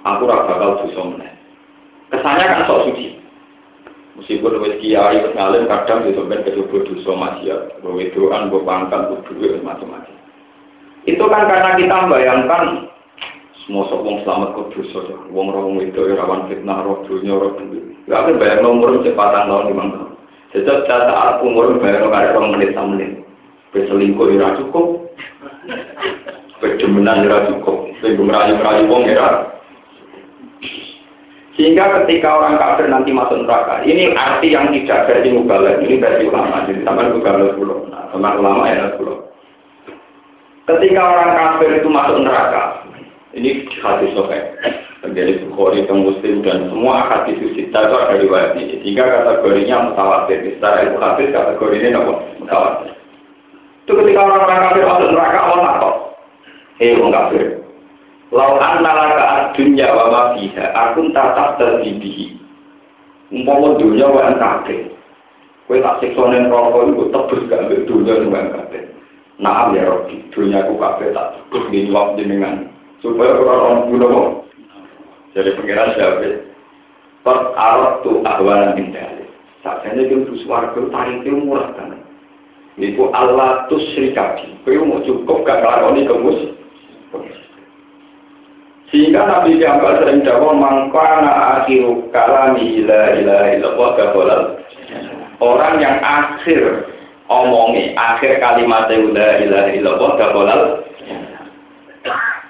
aku 0.07 0.23
rasa 0.31 0.47
bakal 0.55 0.71
dosa 0.87 1.00
meneh. 1.02 1.33
Kesannya 2.14 2.47
kan 2.47 2.67
sok 2.71 2.90
suci. 2.90 3.19
Meskipun 4.19 4.62
wis 4.62 4.79
kiai 4.83 5.23
wis 5.23 5.35
ngalim 5.35 5.67
kadang 5.67 6.07
itu 6.07 6.23
ben 6.26 6.43
kedua 6.47 6.83
dosa 6.83 7.11
maksiat, 7.14 7.61
itu 7.81 8.21
kan 8.31 8.50
pangkat, 8.50 9.02
duit 9.31 9.62
macam-macam. 9.62 10.14
Itu 11.07 11.25
kan 11.31 11.49
karena 11.49 11.71
kita 11.79 11.95
membayangkan 12.07 12.62
semua 13.64 13.87
sopong 13.88 14.21
selamat 14.26 14.50
ke 14.59 14.62
dosa, 14.75 15.00
wong 15.31 15.55
wong 15.55 15.79
itu 15.81 16.02
rawan 16.19 16.50
fitnah, 16.50 16.83
roh 16.83 17.07
dunia, 17.07 17.38
roh 17.38 17.55
duit. 17.57 17.95
Gak 18.11 18.26
ada 18.26 18.37
bayang 18.37 18.67
nomor 18.67 19.00
cepatan 19.07 19.47
tahun 19.47 19.71
lima 19.71 20.10
Sejak 20.50 20.83
saat 20.90 21.38
umur 21.47 21.78
bayar 21.78 22.11
kare 22.11 22.35
rong 22.35 22.59
menit 22.59 22.75
sama 22.75 22.99
menit. 22.99 23.23
Berselingkuh 23.71 24.35
ora 24.35 24.59
cukup. 24.59 24.87
Berdemenan 26.59 27.30
ora 27.30 27.47
cukup. 27.47 27.87
Sehingga 28.02 28.26
merayu-merayu 28.26 28.90
wong 28.90 29.02
ya. 29.07 29.50
Sehingga 31.61 32.02
ketika 32.02 32.40
orang 32.40 32.57
kafir 32.57 32.88
nanti 32.88 33.12
masuk 33.12 33.45
neraka, 33.45 33.85
ini 33.85 34.16
arti 34.16 34.49
yang 34.54 34.73
tidak 34.73 35.04
versi 35.04 35.28
mubalek, 35.28 35.85
ini 35.85 36.00
versi 36.00 36.25
ulama, 36.25 36.64
jadi 36.64 36.80
sampai 36.88 37.12
mubalek 37.12 37.52
dulu, 37.52 37.85
nah, 37.92 38.09
sama 38.09 38.33
ulama 38.40 38.64
ya 38.71 38.97
dulu. 38.97 39.28
Ketika 40.64 41.02
orang 41.04 41.30
kafir 41.37 41.71
itu 41.76 41.88
masuk 41.92 42.16
neraka, 42.25 42.80
ini 43.37 43.69
hadis 43.76 44.09
sokai, 44.16 44.40
menjadi 45.00 45.49
Bukhari 45.49 45.88
dan 45.88 46.04
Muslim 46.04 46.35
dan 46.45 46.69
semua 46.69 47.09
hadis 47.09 47.40
sita 47.57 47.78
itu 47.88 47.97
ada 47.97 48.14
riwayat 48.21 48.52
ini. 48.61 48.85
Jika 48.85 49.00
kategorinya 49.00 49.88
mutawatir, 49.88 50.45
secara 50.45 50.76
ilmu 50.88 50.99
hadis 51.00 51.33
kategori 51.33 51.76
ini 51.80 51.97
apa? 51.97 52.12
Mutawatir. 52.37 52.92
Itu 53.88 53.92
ketika 53.97 54.21
orang-orang 54.28 54.61
kafir 54.69 54.85
masuk 54.85 55.09
neraka, 55.11 55.38
Allah 55.40 55.59
nakal. 55.64 55.95
Hei 56.76 56.97
orang 57.00 57.12
kafir. 57.16 57.45
Lau 58.30 58.54
anna 58.61 58.90
laka 58.95 59.26
dunya 59.57 59.88
wa 59.90 60.04
ma 60.12 60.23
fiha, 60.37 60.64
akun 60.76 61.11
tatap 61.16 61.59
terbibihi. 61.59 62.38
Umpama 63.33 63.80
dunia 63.80 64.07
wa 64.07 64.21
an 64.28 64.37
kafir. 64.37 64.92
Kue 65.64 65.80
tak 65.80 66.02
siksa 66.02 66.28
neng 66.28 66.50
rokok 66.50 66.92
itu 66.92 67.04
tebus 67.14 67.47
gak 67.49 67.62
ambil 67.66 67.80
dunia 67.88 68.14
wa 68.28 68.38
an 68.38 68.49
kafir. 68.52 68.85
Naam 69.40 69.73
ya 69.73 69.88
Robi, 69.88 70.28
dunia 70.28 70.69
ku 70.69 70.76
kafir 70.76 71.16
tak 71.16 71.40
tebus 71.40 71.64
gini 71.73 71.88
waktu 71.88 72.21
jenengan. 72.21 72.69
Supaya 73.00 73.33
orang-orang 73.33 73.88
bunuh 73.88 74.45
jadi 75.40 75.56
pengiran 75.56 75.97
Syafir, 75.97 76.32
per 77.25 77.38
arab 77.56 78.04
tu 78.04 78.20
ahwalan 78.28 78.76
bintali. 78.76 79.25
Sakjane 79.64 80.09
itu 80.09 80.37
suwarga 80.44 80.80
tarik 80.92 81.25
itu 81.25 81.37
murah 81.37 81.73
kan. 81.76 81.97
Iku 82.80 83.12
Allah 83.12 83.68
tuh 83.68 83.80
serikati. 83.92 84.64
Kau 84.64 84.85
mau 84.88 85.04
cukup 85.04 85.44
gak 85.44 85.61
ngelakoni 85.61 86.09
kemus. 86.09 86.38
Sehingga 88.90 89.23
Nabi 89.23 89.62
Jambal 89.62 90.02
sering 90.02 90.26
jawab 90.26 90.59
mangkana 90.59 91.62
akhiru 91.62 92.11
kalami 92.11 92.82
ila 92.82 93.00
ila 93.23 93.37
illallah 93.54 93.88
gabolal. 93.94 94.42
Orang 95.38 95.78
yang 95.78 96.02
akhir 96.02 96.90
omongi 97.30 97.94
akhir 97.94 98.42
kalimat 98.42 98.90
la 98.90 99.30
ilaha 99.38 99.70
illallah 99.70 100.11
gabolal. 100.18 100.62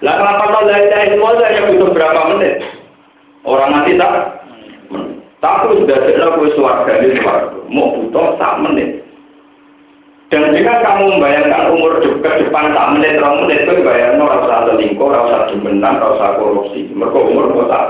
Lah 0.00 0.14
kenapa 0.16 0.64
la 0.64 0.76
ilaha 0.80 1.04
illallah 1.12 1.44
hanya 1.44 1.62
butuh 1.68 1.88
berapa 1.92 2.20
menit? 2.32 2.79
Orang 3.44 3.72
mati 3.72 3.96
tak? 3.96 4.44
Tapi 5.40 5.72
sudah 5.80 5.98
jelas 6.04 6.36
kue 6.36 6.52
suarga 6.52 7.00
di 7.00 7.16
suarga. 7.16 7.58
Mau 7.72 7.96
butuh 7.96 8.36
sak 8.36 8.60
menit. 8.60 9.00
Dan 10.30 10.52
jika 10.54 10.84
kamu 10.84 11.16
membayangkan 11.16 11.74
umur 11.74 11.98
ke 11.98 12.20
depan 12.20 12.76
sak 12.76 12.88
menit, 12.94 13.18
orang 13.18 13.48
menit 13.48 13.64
itu 13.64 13.82
bayang 13.82 14.20
rasa 14.20 14.68
selingkuh, 14.68 15.08
rasa 15.08 15.48
demenan, 15.48 15.96
rasa 15.96 16.36
korupsi. 16.36 16.92
Mereka 16.92 17.18
umur 17.18 17.50
kota. 17.56 17.80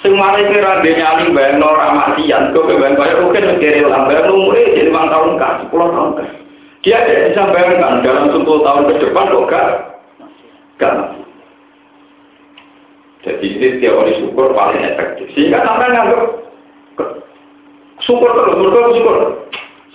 Semua 0.00 0.36
itu 0.36 0.60
rada 0.60 0.84
nyali 0.84 1.32
bayang 1.32 1.64
orang 1.64 1.96
matian, 1.96 2.52
kau 2.52 2.64
bayang 2.68 2.96
bayang 2.96 3.24
oke 3.24 3.40
negeri 3.40 3.84
ulang 3.84 4.04
bayang 4.04 4.32
umurnya 4.32 4.68
jadi 4.68 4.82
lima 4.88 5.02
tahun 5.08 5.30
kan, 5.40 5.52
sepuluh 5.64 5.88
tahun 5.92 6.10
kan. 6.20 6.28
Dia 6.84 6.98
tidak 7.08 7.32
bisa 7.32 7.42
bayangkan 7.48 8.04
dalam 8.04 8.28
10 8.28 8.44
tahun 8.44 8.82
ke 8.84 8.94
depan 9.00 9.32
kok 9.32 9.46
gak, 9.48 9.68
gak 10.76 10.94
Jadi 13.24 13.46
ini 13.56 13.68
teori 13.80 14.12
syukur 14.20 14.52
paling 14.52 14.84
efektif. 14.84 15.32
Sehingga 15.32 15.64
sampai 15.64 15.96
nganggap 15.96 16.22
syukur 18.04 18.30
terus, 18.36 18.56
syukur, 18.60 18.82
syukur. 18.92 19.16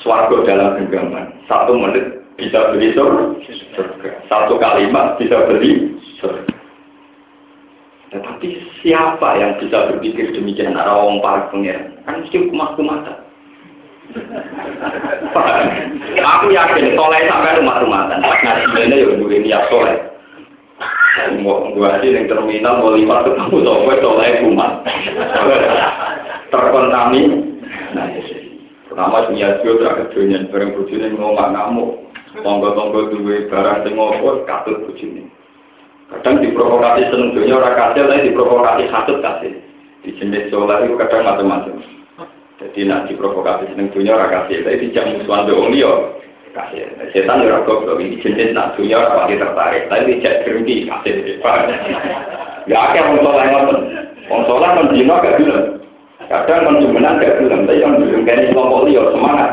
Suarga 0.01 0.37
dalam 0.47 0.79
genggaman. 0.79 1.29
Satu 1.45 1.77
menit 1.77 2.25
bisa 2.39 2.73
beli 2.73 2.95
surga. 2.97 3.37
Satu 4.25 4.57
kalimat 4.57 5.21
bisa 5.21 5.45
beli 5.45 5.93
surga. 6.17 6.49
Tetapi 8.09 8.49
siapa 8.81 9.37
yang 9.37 9.61
bisa 9.61 9.93
berpikir 9.93 10.33
demikian 10.33 10.73
arah 10.73 10.97
orang 10.97 11.21
para 11.21 11.41
pengiran? 11.53 11.93
Kan 12.09 12.25
mesti 12.25 12.49
kumah-kumatan. 12.49 13.17
Aku 16.17 16.49
yakin 16.49 16.97
soleh 16.97 17.21
sampai 17.29 17.61
rumah-rumatan. 17.61 18.17
Nah, 18.25 18.65
ini 18.81 19.05
ya 19.05 19.13
dua 19.13 19.37
niat 19.37 19.63
soleh. 19.69 19.97
Gua 21.75 21.99
sih 22.01 22.11
yang 22.11 22.27
terminal 22.27 22.81
mau 22.81 22.95
lima 22.95 23.25
ketemu 23.25 23.57
sopo 23.63 23.91
soleh 23.99 24.29
kumat. 24.43 24.71
Terkontaminasi. 26.53 28.35
Pertama 28.89 29.29
dunia 29.29 29.61
dia 29.61 29.71
terakhir 29.77 30.07
dunia 30.11 30.49
bareng 30.49 30.73
bujune 30.75 31.07
ngomong 31.13 31.53
ngamuk. 31.53 31.89
Tonggo-tonggo 32.29 33.09
duwe 33.09 33.49
barang 33.49 33.85
sing 33.85 33.93
ngopo 33.97 34.45
katut 34.45 34.85
bujune. 34.85 35.29
Kadang 36.09 36.41
diprovokasi 36.41 37.05
seneng 37.13 37.37
dunia 37.37 37.61
ora 37.61 37.93
tapi 37.93 38.27
diprovokasi 38.29 38.89
katut 38.89 39.21
kasih. 39.21 39.53
Di 40.01 40.15
jenis 40.17 40.49
solar 40.49 40.81
itu 40.81 40.97
kadang 40.97 41.27
macam-macam. 41.27 41.75
Jadi 42.59 42.79
nak 42.87 43.07
diprovokasi 43.07 43.71
seneng 43.71 43.87
dunia 43.93 44.19
ora 44.19 44.27
kasil, 44.27 44.67
tapi 44.67 44.83
dijak 44.83 45.05
musuhan 45.15 45.47
do 45.47 45.55
wong 45.55 45.71
liya 45.71 46.18
kasih. 46.53 46.89
Setan 47.13 47.45
ora 47.45 47.61
goblok 47.65 48.01
iki 48.01 48.21
jenis 48.21 48.53
nak 48.53 48.73
dunia 48.75 48.99
ora 48.99 49.23
pasti 49.23 49.41
tertarik, 49.41 49.83
tapi 49.87 50.17
dijak 50.17 50.45
gerungi 50.45 50.89
kasih. 50.89 51.13
Ya 52.69 52.77
akeh 52.89 53.01
wong 53.01 53.19
soleh 53.25 53.45
ngoten. 53.49 53.79
Wong 54.29 54.41
soleh 54.45 54.69
men 54.77 54.87
dino 54.93 55.15
gak 55.17 55.37
bilang. 55.41 55.65
Kadang 56.29 56.65
konsumenan 56.69 57.17
gak 57.17 57.37
bilang, 57.41 57.65
tapi 57.65 57.81
kayaknya 58.21 58.53
kelompok 58.53 58.85
liya 58.85 59.01
semangat. 59.09 59.51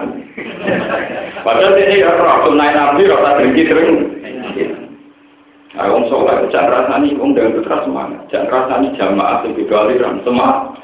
Padahal 1.41 1.79
ini 1.81 2.03
ya 2.03 2.11
roh 2.13 2.53
naik 2.53 2.75
nabi, 2.77 3.09
roh 3.09 3.21
tak 3.25 3.35
berhenti 3.41 3.63
sering. 3.65 3.97
Nah, 5.77 5.93
wong 5.93 6.05
soleh 6.09 6.49
jangan 6.53 6.73
rasani, 6.73 7.17
wong 7.17 7.37
dengan 7.37 7.61
semangat. 7.85 8.21
Jangan 8.33 8.49
rasani 8.49 8.97
jamaah 8.97 9.45
yang 9.45 9.53
juga 9.57 9.77
aliran 9.85 10.21
semangat. 10.25 10.77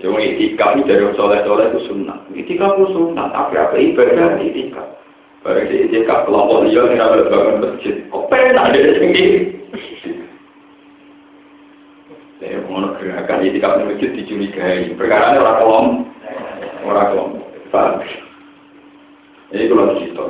Cuma 0.00 0.16
itikaf 0.16 0.80
ini 0.80 0.88
dari 0.88 1.04
soleh-soleh 1.12 1.76
itu 1.76 1.80
sunnah. 1.92 2.24
Itikaf 2.32 2.80
itu 2.80 2.86
sunnah, 2.96 3.28
tapi 3.36 3.60
apa 3.60 3.76
ibadah 3.76 4.40
itikaf. 4.40 4.88
Barang 5.44 5.68
di 5.68 5.76
itikaf 5.88 6.24
kelompok 6.24 6.64
liya 6.64 6.88
yang 6.88 7.04
ada 7.04 7.28
bangun 7.28 7.60
masjid. 7.64 7.96
Kok 8.08 8.32
ada 8.32 8.76
di 8.76 8.92
sini? 8.96 9.24
Saya 12.40 12.64
mau 12.64 12.80
gerakan 12.96 13.44
itikaf 13.44 13.72
di 13.76 13.84
masjid 13.92 14.10
dicurigai. 14.16 14.96
Perkara 14.96 15.36
orang 15.36 15.58
kolom, 15.60 15.86
orang 16.88 17.08
kolom. 17.12 17.30
Paham? 17.68 18.02
Ini 19.52 19.68
kalau 19.68 19.94
cerita. 19.98 20.24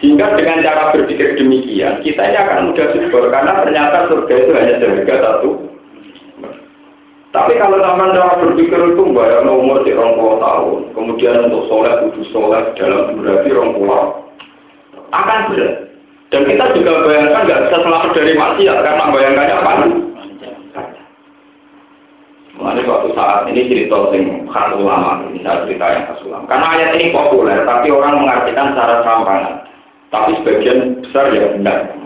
Sehingga 0.00 0.32
dengan 0.32 0.64
cara 0.64 0.96
berpikir 0.96 1.36
demikian, 1.36 2.00
kita 2.00 2.22
ini 2.24 2.38
akan 2.40 2.72
mudah 2.72 2.86
syukur 2.96 3.28
karena 3.28 3.60
ternyata 3.60 4.08
surga 4.08 4.34
itu 4.36 4.52
hanya 4.56 4.74
seharga 4.80 5.14
satu. 5.20 5.69
Tapi 7.30 7.52
kalau 7.62 7.78
zaman 7.78 8.10
cara 8.10 8.42
berpikir 8.42 8.80
itu 8.90 9.02
bayar 9.14 9.46
umur 9.46 9.86
di 9.86 9.94
puluh 9.94 10.42
tahun, 10.42 10.90
kemudian 10.98 11.46
untuk 11.46 11.70
sholat, 11.70 12.02
kudus 12.02 12.26
sholat 12.34 12.74
dalam 12.74 13.22
orang 13.22 13.70
puluh 13.78 14.02
akan 15.14 15.40
berat. 15.54 15.74
Dan 16.30 16.46
kita 16.46 16.74
juga 16.74 17.06
bayangkan 17.06 17.46
nggak 17.46 17.62
bisa 17.66 17.76
selamat 17.82 18.10
dari 18.14 18.32
maksiat 18.34 18.78
karena 18.82 19.04
bayangkannya 19.14 19.56
apa? 19.62 19.72
Mengenai 22.54 22.86
suatu 22.86 23.08
saat 23.14 23.46
ini 23.50 23.66
cerita 23.66 24.10
sing 24.10 24.46
khas 24.50 24.74
ulama, 24.74 25.22
misal 25.30 25.66
cerita 25.66 25.86
yang 25.86 26.04
khas 26.10 26.22
ulama. 26.26 26.44
Karena 26.50 26.66
ayat 26.76 26.90
ini 26.98 27.14
populer, 27.14 27.62
tapi 27.62 27.94
orang 27.94 28.26
mengartikan 28.26 28.74
secara 28.74 29.06
serampangan. 29.06 29.64
Tapi 30.10 30.30
sebagian 30.42 30.98
besar 31.02 31.30
ya 31.30 31.46
benar. 31.54 31.99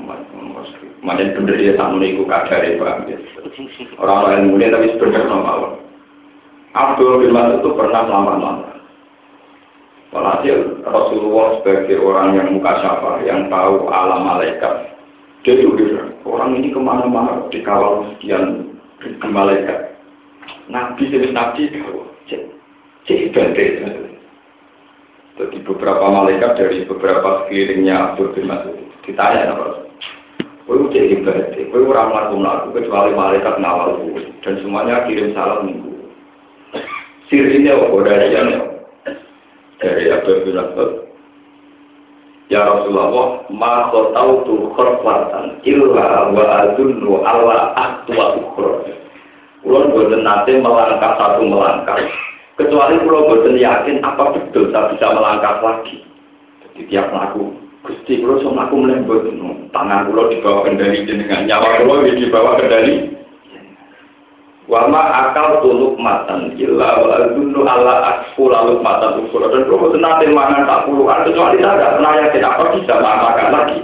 Macam 1.05 1.37
benar 1.37 1.57
dia 1.61 1.77
tak 1.77 1.93
meniku 1.93 2.25
kadar 2.25 2.64
ya, 2.64 2.81
Pak. 2.81 3.12
Orang 4.01 4.21
lain 4.25 4.57
mulia 4.57 4.73
tapi 4.73 4.88
sebenarnya 4.97 5.37
Allah. 5.37 5.73
Abdul 6.75 7.23
bin 7.23 7.37
Mas'ud 7.37 7.61
itu 7.61 7.71
pernah 7.77 8.03
lama-lama. 8.09 8.81
Walhasil 10.11 10.81
Rasulullah 10.83 11.61
sebagai 11.61 12.01
orang 12.01 12.38
yang 12.40 12.49
muka 12.57 12.73
syafa, 12.81 13.21
yang 13.27 13.53
tahu 13.53 13.87
alam 13.90 14.25
malaikat, 14.25 14.95
dia 15.45 15.61
juga 15.61 16.09
orang 16.25 16.57
ini 16.57 16.73
ke 16.73 16.81
mana-mana 16.81 17.47
dikawal 17.53 18.09
sekian 18.17 18.75
ribu 19.05 19.27
malaikat. 19.29 19.93
Nabi 20.73 21.12
jenis 21.12 21.37
Nabi 21.37 21.69
tahu, 21.69 22.09
cek 23.05 23.19
ibadah. 23.29 23.71
Jadi 25.35 25.57
beberapa 25.67 26.05
malaikat 26.09 26.57
dari 26.57 26.87
beberapa 26.88 27.45
sekelilingnya 27.45 28.14
Abdul 28.14 28.33
bin 28.33 28.49
Mas'ud 28.49 28.79
ditanya 29.05 29.53
apa? 29.53 29.84
Kau 30.64 30.81
itu 30.81 30.96
cek 30.96 31.05
ibadah, 31.20 31.61
kau 31.68 31.92
orang 31.92 32.09
melakukan 32.09 32.40
laku 32.40 32.68
kecuali 32.81 33.12
malaikat 33.12 33.55
ngawal 33.61 34.00
dan 34.40 34.55
semuanya 34.64 35.05
kirim 35.05 35.37
salam 35.37 35.68
minggu. 35.68 35.92
Sirinya 37.29 37.77
apa 37.77 37.96
dari 38.00 38.29
yang 38.33 38.48
dari 39.77 40.09
Abdul 40.09 40.40
bin 40.48 40.57
Mas'ud. 40.57 40.90
Ya 42.48 42.64
Rasulullah, 42.64 43.44
ma 43.53 43.92
tahu 43.92 44.33
tu 44.48 44.57
khorfatan 44.72 45.61
illa 45.68 46.33
wa 46.33 46.44
adunnu 46.64 47.20
ala 47.20 47.72
aktua 47.77 48.37
ukhra. 48.40 48.88
Kulon 49.64 49.92
boten 49.92 50.24
nate 50.24 50.61
melangkah 50.61 51.12
satu 51.16 51.44
melangkah. 51.44 52.00
Kecuali 52.57 53.00
kalau 53.05 53.29
boten 53.33 53.61
yakin 53.61 54.00
apa 54.00 54.33
betul 54.33 54.72
saya 54.72 54.92
bisa 54.92 55.12
melangkah 55.12 55.61
lagi. 55.61 56.05
Jadi 56.61 56.81
tiap 56.88 57.12
melaku, 57.12 57.53
Gusti 57.85 58.16
kulo 58.16 58.40
sama 58.40 58.64
aku 58.64 58.81
melembut, 58.81 59.29
tangan 59.68 60.09
kulo 60.09 60.33
dibawa 60.33 60.64
kendali 60.64 61.05
dengan 61.05 61.44
nyawa 61.44 61.85
kulo 61.85 62.01
dibawa 62.01 62.57
kendali. 62.57 63.12
Wama 64.64 64.97
akal 64.97 65.61
tuluk 65.61 66.01
matan, 66.01 66.57
illa 66.57 67.05
wa 67.05 67.29
dulu 67.37 67.68
ala 67.68 68.25
akfu 68.25 68.49
lalu 68.49 68.81
matan 68.81 69.29
ukur. 69.29 69.44
Dan 69.53 69.68
kulo 69.68 69.85
boten 69.85 70.01
nate 70.01 70.25
mangan 70.33 70.64
tak 70.64 70.88
puluhan, 70.88 71.29
kecuali 71.29 71.61
saya 71.61 71.77
tidak 71.77 71.92
pernah 72.01 72.12
yakin 72.16 72.49
apa 72.49 72.62
bisa 72.73 72.94
makan 73.05 73.49
lagi. 73.53 73.79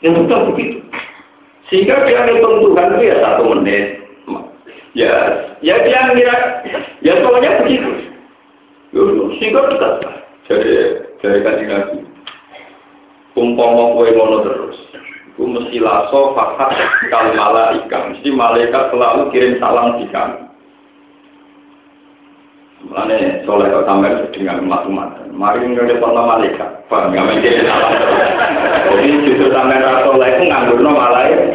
Yang 0.00 0.12
betul 0.24 0.40
begitu. 0.56 0.78
Sehingga 1.68 2.08
dia 2.08 2.24
ngitung 2.24 2.64
Tuhan 2.64 2.96
itu 2.96 3.04
ya 3.12 3.16
satu 3.20 3.44
menit, 3.52 4.00
Ya, 4.96 5.12
ya 5.60 5.76
dia 5.84 6.00
ngira, 6.16 6.36
ya 7.04 7.12
soalnya 7.20 7.60
begitu. 7.60 7.92
Sehingga 9.36 9.68
dekat 9.68 9.94
dari 10.48 11.09
dari 11.20 11.40
kaji 11.44 11.64
nabi. 11.68 11.98
Umpama 13.38 13.94
kue 13.94 14.10
mono 14.12 14.42
terus, 14.42 14.76
itu 15.30 15.46
mesti 15.46 15.78
laso 15.78 16.34
fakat 16.34 16.74
kali 17.08 17.30
malaikat, 17.38 18.02
mesti 18.10 18.28
malaikat 18.34 18.90
selalu 18.90 19.30
kirim 19.30 19.56
salam 19.62 19.96
di 20.02 20.06
kami. 20.10 20.50
Mulane 22.80 23.44
soleh 23.46 23.70
kau 23.70 23.86
tambah 23.86 24.32
dengan 24.34 24.66
umat-umat. 24.66 25.30
Mari 25.30 25.62
nggak 25.62 25.94
ada 25.94 26.10
malaikat, 26.10 26.70
paham 26.90 27.14
nggak 27.14 27.26
mungkin 27.28 27.64
salam. 27.64 27.92
Jadi 28.90 29.08
justru 29.30 29.46
sampai 29.54 29.78
rasa 29.78 30.10
soleh 30.10 30.28
itu 30.34 30.42
nganggur 30.50 30.78
no 30.82 30.90
malaikat. 30.90 31.48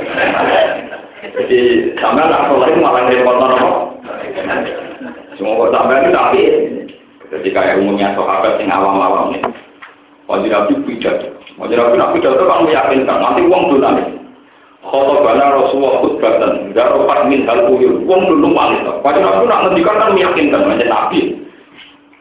Jadi 1.36 1.60
nak 2.00 2.48
sholat 2.48 2.72
itu 2.72 2.80
malah 2.80 3.04
repot 3.12 3.36
nopo. 3.36 3.70
Semua 5.36 5.68
kok 5.68 5.72
sampai 5.76 6.00
itu 6.00 6.10
tapi 6.16 6.42
ketika 7.40 7.60
yang 7.66 7.86
umumnya 7.86 8.16
sahabat 8.16 8.60
yang 8.62 8.72
awam-awam 8.72 9.36
ini, 9.36 9.40
wajib 10.30 10.50
nabi 10.52 10.74
pidato. 10.88 11.28
Wajib 11.60 11.76
nabi 11.80 11.96
nak 12.00 12.12
pidato 12.16 12.44
kan 12.44 12.64
meyakinkan 12.64 13.18
nanti 13.20 13.42
uang 13.46 13.64
dunan. 13.72 13.96
Khotobana 14.86 15.46
Rasulullah 15.58 15.98
khutbatan, 16.06 16.52
daropat 16.78 17.26
min 17.26 17.44
hal 17.50 17.70
uang 17.74 18.22
dulu 18.30 18.48
malis. 18.54 18.86
Wajib 19.02 19.22
nabi 19.24 19.44
nak 19.50 19.62
ngendikan 19.68 19.96
kan 20.00 20.12
meyakinkan, 20.14 20.62
macam 20.68 20.90
nabi. 20.90 21.22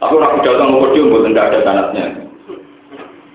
Tapi 0.02 0.12
orang 0.20 0.34
pidato 0.40 0.62
ngomong 0.68 0.90
dia 0.92 1.08
buat 1.08 1.22
tidak 1.24 1.46
ada 1.48 1.58
sanatnya. 1.64 2.06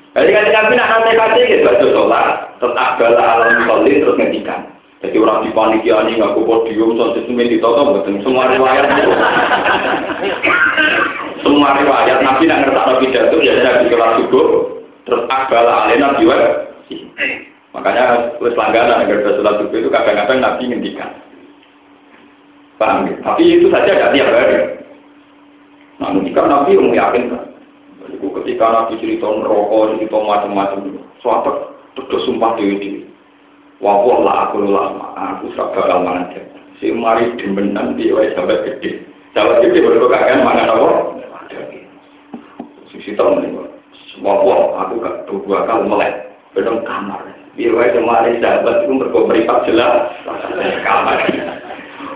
Jadi 0.10 0.30
kan 0.34 0.46
Nabi 0.52 0.74
nak 0.76 0.90
nanti 0.90 1.12
kasih 1.16 1.44
gitu, 1.48 1.64
baca 1.64 1.86
sholat, 1.96 2.28
terus 2.60 2.76
abdallah 2.76 3.26
alam 3.40 3.62
sholat 3.64 3.88
terus 3.88 4.18
ngendikan. 4.18 4.62
Jadi 5.00 5.16
orang 5.16 5.48
di 5.48 5.56
panikiani 5.56 6.20
ngaku 6.20 6.44
podium, 6.44 7.00
soal 7.00 7.16
sesuatu 7.16 7.40
ditoto, 7.40 7.82
betul. 7.96 8.20
Semua 8.20 8.52
riwayat. 8.52 8.84
Semua 11.40 11.72
riwayat 11.80 12.20
Nabi 12.20 12.52
nak 12.52 12.68
ngerti 12.68 12.76
Nabi 12.76 13.04
pidato, 13.08 13.36
ya 13.40 13.54
Nabi 13.64 13.88
sholat 13.88 14.12
subuh, 14.20 14.48
terus 15.08 15.24
abdallah 15.32 15.88
alena 15.88 16.20
jiwa. 16.20 16.36
Makanya 17.72 18.36
wis 18.44 18.60
langganan 18.60 19.08
agar 19.08 19.24
sholat 19.24 19.56
subuh 19.64 19.78
itu 19.80 19.88
kadang-kadang 19.88 20.40
Nabi 20.44 20.64
ngendikan. 20.68 21.10
Paham 22.76 23.08
ya? 23.08 23.16
Tapi 23.24 23.44
itu 23.56 23.72
saja 23.72 23.92
tidak 23.92 24.12
tiap 24.16 24.28
hari. 24.36 24.84
Nah, 26.00 26.16
ketika 26.16 26.42
Nabi 26.48 26.76
yang 26.76 26.92
meyakinkan, 26.92 27.44
ketika 28.08 28.66
Nabi 28.68 29.00
cerita 29.00 29.28
rokok, 29.28 29.96
cerita 29.96 30.16
macam-macam, 30.16 30.80
suatu 31.24 31.52
terus 31.96 32.24
sumpah 32.28 32.56
dewi 32.60 32.76
dewi. 32.80 33.09
Wawah 33.80 34.18
lah 34.28 34.36
aku 34.52 34.68
lama, 34.68 35.16
aku 35.16 35.56
sakit 35.56 35.88
lama 35.88 36.28
aja. 36.28 36.44
Si 36.84 36.92
mari 36.92 37.32
demenan 37.40 37.96
dia 37.96 38.12
wae 38.12 38.28
sampai 38.36 38.60
gede. 38.68 39.08
Sampai 39.32 39.64
gede 39.64 39.80
baru 39.80 40.12
kakek 40.12 40.44
mangan 40.44 40.76
apa? 40.76 40.90
Sisi 42.92 43.16
tahun 43.16 43.48
ini, 43.48 43.56
wawah 44.20 44.84
aku 44.84 45.00
gak 45.00 45.24
dua 45.32 45.64
kali 45.64 45.88
melek, 45.88 46.12
bedong 46.52 46.84
kamar. 46.84 47.24
Dia 47.56 47.72
wae 47.72 47.96
kemarin 47.96 48.44
sahabat 48.44 48.84
itu 48.84 49.00
berkomperipak 49.00 49.64
jelas 49.64 50.12
kamar. 50.84 51.24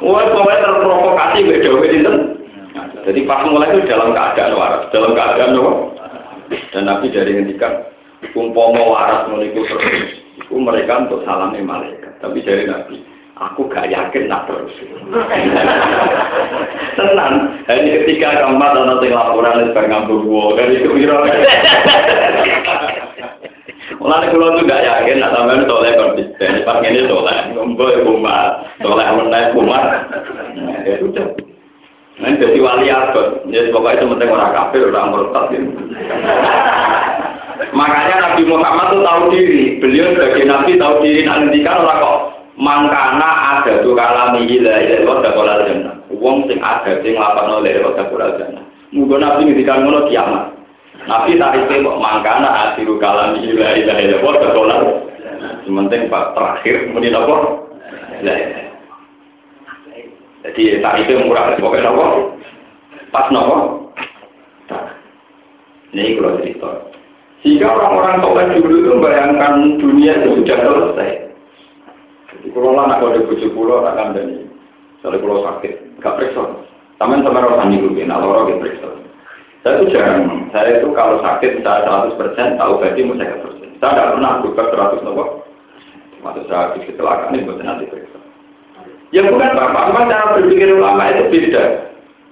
Wah, 0.03 0.19
pokoknya 0.35 0.67
terprovokasi 0.67 1.47
beda 1.47 1.69
beda 1.79 2.11
Jadi 3.07 3.23
pas 3.23 3.47
mulai 3.47 3.71
itu 3.71 3.87
dalam 3.87 4.11
keadaan 4.11 4.55
waras, 4.55 4.91
dalam 4.91 5.15
keadaan 5.15 5.59
apa? 5.59 5.73
Dan 6.75 6.83
Nabi 6.91 7.07
dari 7.07 7.39
ngendikan, 7.39 7.87
umpama 8.35 8.83
waras 8.83 9.27
menikah 9.31 9.63
terus, 9.63 10.22
itu 10.53 10.61
mereka 10.61 11.09
untuk 11.09 11.25
salami 11.25 11.65
malaikat. 11.65 12.13
Tapi 12.21 12.45
dari 12.45 12.69
Nabi, 12.69 13.01
aku 13.41 13.65
gak 13.73 13.89
yakin 13.89 14.29
nak 14.29 14.45
terus. 14.45 14.69
Tenang, 16.93 17.57
hanya 17.65 17.89
ketika 18.05 18.45
kamu 18.45 18.61
ada 18.61 19.01
yang 19.01 19.17
laporan 19.17 19.65
itu 19.65 19.73
ngambur 19.73 20.21
gua, 20.21 20.53
dari 20.61 20.77
itu 20.77 20.93
kira. 20.93 21.25
Mulai 23.97 24.29
kalau 24.29 24.61
tuh 24.61 24.69
gak 24.69 24.85
yakin, 24.85 25.17
nak 25.17 25.33
sampai 25.33 25.65
soleh 25.65 25.91
konsisten, 25.97 26.61
pas 26.61 26.85
ini 26.85 27.09
soleh, 27.09 27.37
ngumpul 27.57 27.89
ya 27.89 28.05
kumat, 28.05 28.51
soleh 28.77 29.09
menaik 29.09 29.57
kumat, 29.57 30.05
ya 30.85 31.01
sudah. 31.01 31.52
Nanti 32.23 32.39
jadi 32.39 32.59
wali 32.63 32.87
abad, 32.87 33.43
ya 33.51 33.67
pokoknya 33.67 33.99
itu 33.99 34.05
penting 34.15 34.31
orang 34.31 34.55
kafir, 34.55 34.87
orang 34.87 35.11
murtad 35.11 35.43
gitu. 35.51 35.67
Makanya 37.75 38.15
Nabi 38.31 38.43
Muhammad 38.47 38.95
tuh 38.95 39.03
tahu 39.03 39.21
diri, 39.35 39.75
beliau 39.83 40.15
sebagai 40.15 40.47
Nabi 40.47 40.79
tahu 40.79 41.03
diri, 41.03 41.27
nanti 41.27 41.59
kan 41.67 41.83
orang 41.83 41.99
kok 41.99 42.17
mangkana 42.55 43.59
ada 43.59 43.83
tuh 43.83 43.91
kalami 43.91 44.47
ilah 44.47 44.77
ilah 44.79 44.97
ilah 45.03 45.17
dakolal 45.19 45.67
jannah. 45.67 45.95
Uang 46.15 46.47
sing 46.47 46.63
ada 46.63 46.95
sing 47.03 47.19
lapan 47.19 47.59
oleh 47.59 47.75
ilah 47.75 47.91
dakolal 47.91 48.39
jannah. 48.39 48.63
Mungkin 48.95 49.19
Nabi 49.19 49.41
ngendikan 49.43 49.83
ngono 49.83 50.07
kiamat. 50.07 50.43
Nabi 51.03 51.35
tarifnya 51.35 51.83
kok 51.83 51.99
mangkana 51.99 52.49
asiru 52.71 52.95
kalam 53.03 53.35
ilah 53.35 53.71
ilah 53.75 53.97
ilah 53.99 54.17
ilah 54.23 54.35
dakolal. 54.39 54.81
Sementing 55.67 56.07
pak 56.07 56.31
terakhir 56.39 56.87
menit 56.95 57.11
apa? 57.11 57.35
Jadi 60.43 60.83
tarifnya 60.83 61.23
murah, 61.23 61.55
pokoknya 61.55 61.87
apa? 61.87 62.05
Pas 63.15 63.27
nopo. 63.31 63.87
Ini 65.93 66.17
kalau 66.17 66.41
cerita. 66.41 66.71
Jika 67.43 67.67
orang-orang 67.69 68.23
soleh 68.23 68.45
dulu 68.59 68.75
itu 68.81 68.89
membayangkan 68.97 69.53
dunia 69.77 70.13
itu 70.19 70.41
sudah 70.41 70.57
selesai. 70.63 71.09
Jadi 72.33 72.47
kalau 72.55 72.71
lah 72.73 72.87
nak 72.87 73.03
bujuk 73.03 73.51
pulau 73.53 73.83
akan 73.83 74.15
jadi. 74.15 74.47
Soalnya 75.03 75.19
pulau 75.19 75.43
sakit, 75.43 75.99
gak 75.99 76.15
periksa. 76.15 76.43
Taman 76.97 77.27
sama 77.27 77.43
orang 77.43 77.67
tani 77.67 77.83
dulu, 77.83 77.99
nah 78.07 78.23
orang 78.23 78.63
periksa. 78.63 78.87
Saya 79.63 79.79
itu 79.79 79.95
jarang, 79.95 80.47
saya 80.55 80.79
itu 80.79 80.87
kalau 80.95 81.19
sakit 81.19 81.63
saya 81.63 81.87
100% 81.87 82.59
tahu 82.59 82.71
berarti 82.79 82.99
mau 83.03 83.15
saya 83.19 83.35
persen. 83.39 83.69
Saya 83.79 83.91
tidak 83.95 84.09
pernah 84.15 84.31
buka 84.39 84.63
100 84.71 85.03
nopo. 85.03 85.23
Maksud 86.23 86.43
saya 86.47 86.71
kecelakaan 86.79 87.35
ini 87.35 87.43
buat 87.43 87.59
nanti 87.59 87.91
periksa. 87.91 88.22
Ya 89.13 89.21
bukan 89.29 89.53
bapak, 89.53 89.93
cuma 89.93 90.09
cara 90.09 90.33
berpikir 90.33 90.73
ulama 90.73 91.13
itu 91.13 91.29
beda. 91.29 91.63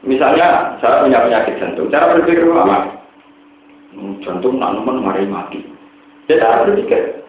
Misalnya 0.02 0.82
saya 0.82 1.06
punya 1.06 1.22
penyakit 1.22 1.62
jantung, 1.62 1.94
cara 1.94 2.17
berpikir 2.17 2.41
ulama 2.50 2.89
jantung 4.26 4.58
nak 4.58 4.74
nemen 4.78 4.98
mari 5.06 5.30
mati. 5.30 5.62
Dia 6.26 6.41
tak 6.41 6.65
berpikir, 6.65 7.22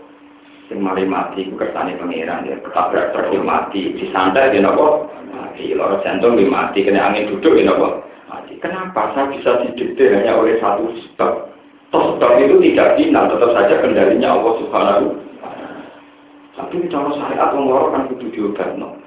sing 0.72 0.78
mari 0.80 1.04
mati 1.04 1.48
ku 1.52 1.60
kersane 1.60 2.00
pangeran 2.00 2.48
ya 2.48 2.56
ketabrak 2.64 3.12
truk 3.12 3.44
mati, 3.44 3.92
disantai 3.98 4.56
dia 4.56 4.64
nopo 4.64 5.10
mati, 5.28 5.76
loro 5.76 6.00
jantung 6.00 6.40
dia 6.40 6.48
mati, 6.48 6.86
kena 6.86 7.12
angin 7.12 7.28
duduk 7.28 7.60
dia 7.60 7.68
nopo 7.68 8.08
mati. 8.30 8.56
Kenapa 8.56 9.12
saya 9.12 9.32
bisa 9.36 9.60
didikte 9.68 10.16
hanya 10.16 10.38
oleh 10.38 10.56
satu 10.62 10.96
sebab? 10.96 11.52
Toh 11.92 12.16
sebab 12.16 12.40
itu 12.40 12.56
tidak 12.72 12.96
final, 12.96 13.28
tetap 13.28 13.52
saja 13.52 13.74
kendalinya 13.84 14.32
Allah 14.32 14.54
Subhanahu 14.64 15.12
Tapi 16.56 16.88
cara 16.88 17.10
syariat 17.16 17.52
orang 17.52 17.92
kan 17.92 18.02
kudu 18.12 18.32
diobatno. 18.32 19.01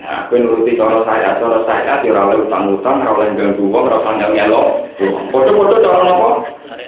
Nah, 0.00 0.24
aku 0.24 0.40
nuruti 0.40 0.80
cara 0.80 1.04
saya, 1.04 1.36
cara 1.36 1.60
saya, 1.68 2.00
ya 2.00 2.08
ora 2.16 2.32
utang-utang, 2.40 3.04
ora 3.04 3.20
oleh 3.20 3.36
ganggu 3.36 3.68
wong, 3.68 3.84
ora 3.84 4.00
usah 4.00 4.32
nyelo. 4.32 4.88
Foto-foto 5.28 5.76
cara 5.84 6.00
nopo? 6.08 6.28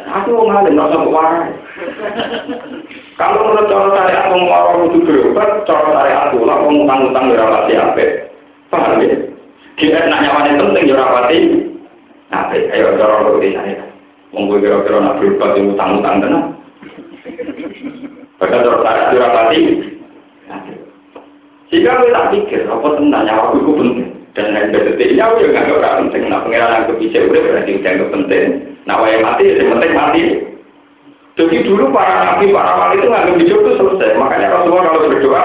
Aku 0.09 0.29
mau 0.33 0.49
ngalim, 0.49 0.73
nggak 0.73 0.89
usah 0.89 1.01
warai. 1.13 1.53
Kalau 3.21 3.53
menurut 3.53 3.69
cara 3.69 3.89
saya, 3.93 4.17
aku 4.25 4.35
mau 4.41 4.49
orang 4.49 4.89
itu 4.89 4.99
berobat, 5.05 5.51
cara 5.69 5.89
saya 5.93 6.15
aku 6.25 6.41
lah, 6.41 6.57
mau 6.65 6.73
ngutang-ngutang 6.73 7.25
di 7.29 7.37
rapati 7.37 7.73
apa? 7.77 8.05
Paham 8.73 9.05
ya? 9.05 9.17
Dia 9.77 10.09
nak 10.09 10.21
nyawanin 10.25 10.61
penting 10.65 10.85
di 10.89 10.95
rapati 10.97 11.39
apa? 12.33 12.57
Ayo 12.73 12.97
cara 12.97 13.15
menurut 13.29 13.45
saya. 13.45 13.85
Gue 14.33 14.57
kira-kira 14.57 15.05
nak 15.05 15.17
berobat 15.21 15.51
di 15.53 15.61
ngutang-ngutang 15.69 16.17
tenang. 16.25 16.47
Bahkan 18.41 18.65
cara 18.65 18.79
saya 18.81 19.53
di 19.53 19.92
rapati. 21.73 21.81
Jika 21.81 22.05
kita 22.05 22.23
pikir, 22.33 22.61
apa 22.69 22.89
tenang 23.01 23.25
nyawa 23.25 23.57
itu 23.57 23.73
penting. 23.73 24.09
Dan 24.33 24.57
lain 24.57 24.73
detiknya, 24.73 25.29
aku 25.29 25.45
juga 25.45 25.61
nggak 25.61 25.97
penting. 26.09 26.23
Nah, 26.29 26.41
pengiran 26.41 26.85
aku 26.85 26.93
bisa 26.97 27.21
udah 27.21 27.41
berarti 27.41 27.73
udah 27.81 28.09
penting. 28.13 28.45
Nah, 28.89 28.97
yang 29.05 29.21
mati, 29.21 29.45
yang 29.45 29.69
penting 29.77 29.93
mati. 29.93 30.23
Jadi 31.33 31.65
dulu 31.65 31.93
para 31.97 32.29
nabi, 32.29 32.53
para 32.53 32.77
wali 32.77 33.01
itu 33.01 33.09
nggak 33.09 33.25
hidup 33.41 33.59
itu 33.65 33.71
selesai. 33.77 34.21
Makanya 34.21 34.53
Rasulullah 34.53 34.85
kalau 34.93 35.09
berdoa, 35.09 35.45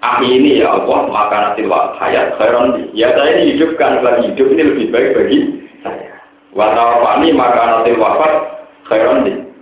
ah 0.00 0.18
ini 0.24 0.60
ya 0.60 0.72
Allah, 0.72 1.00
maka 1.08 1.36
nanti 1.52 1.68
hayat 1.68 2.36
khairan. 2.40 2.88
Ya 2.96 3.12
saya 3.12 3.44
dihidupkan, 3.44 4.00
lagi 4.00 4.32
hidup 4.32 4.48
ini 4.56 4.62
lebih 4.72 4.86
baik 4.88 5.10
bagi 5.20 5.38
saya. 5.84 6.16
Watawafani 6.56 7.36
maka 7.36 7.60
nanti 7.60 7.92
wafat 7.96 8.32
khairan. 8.88 9.52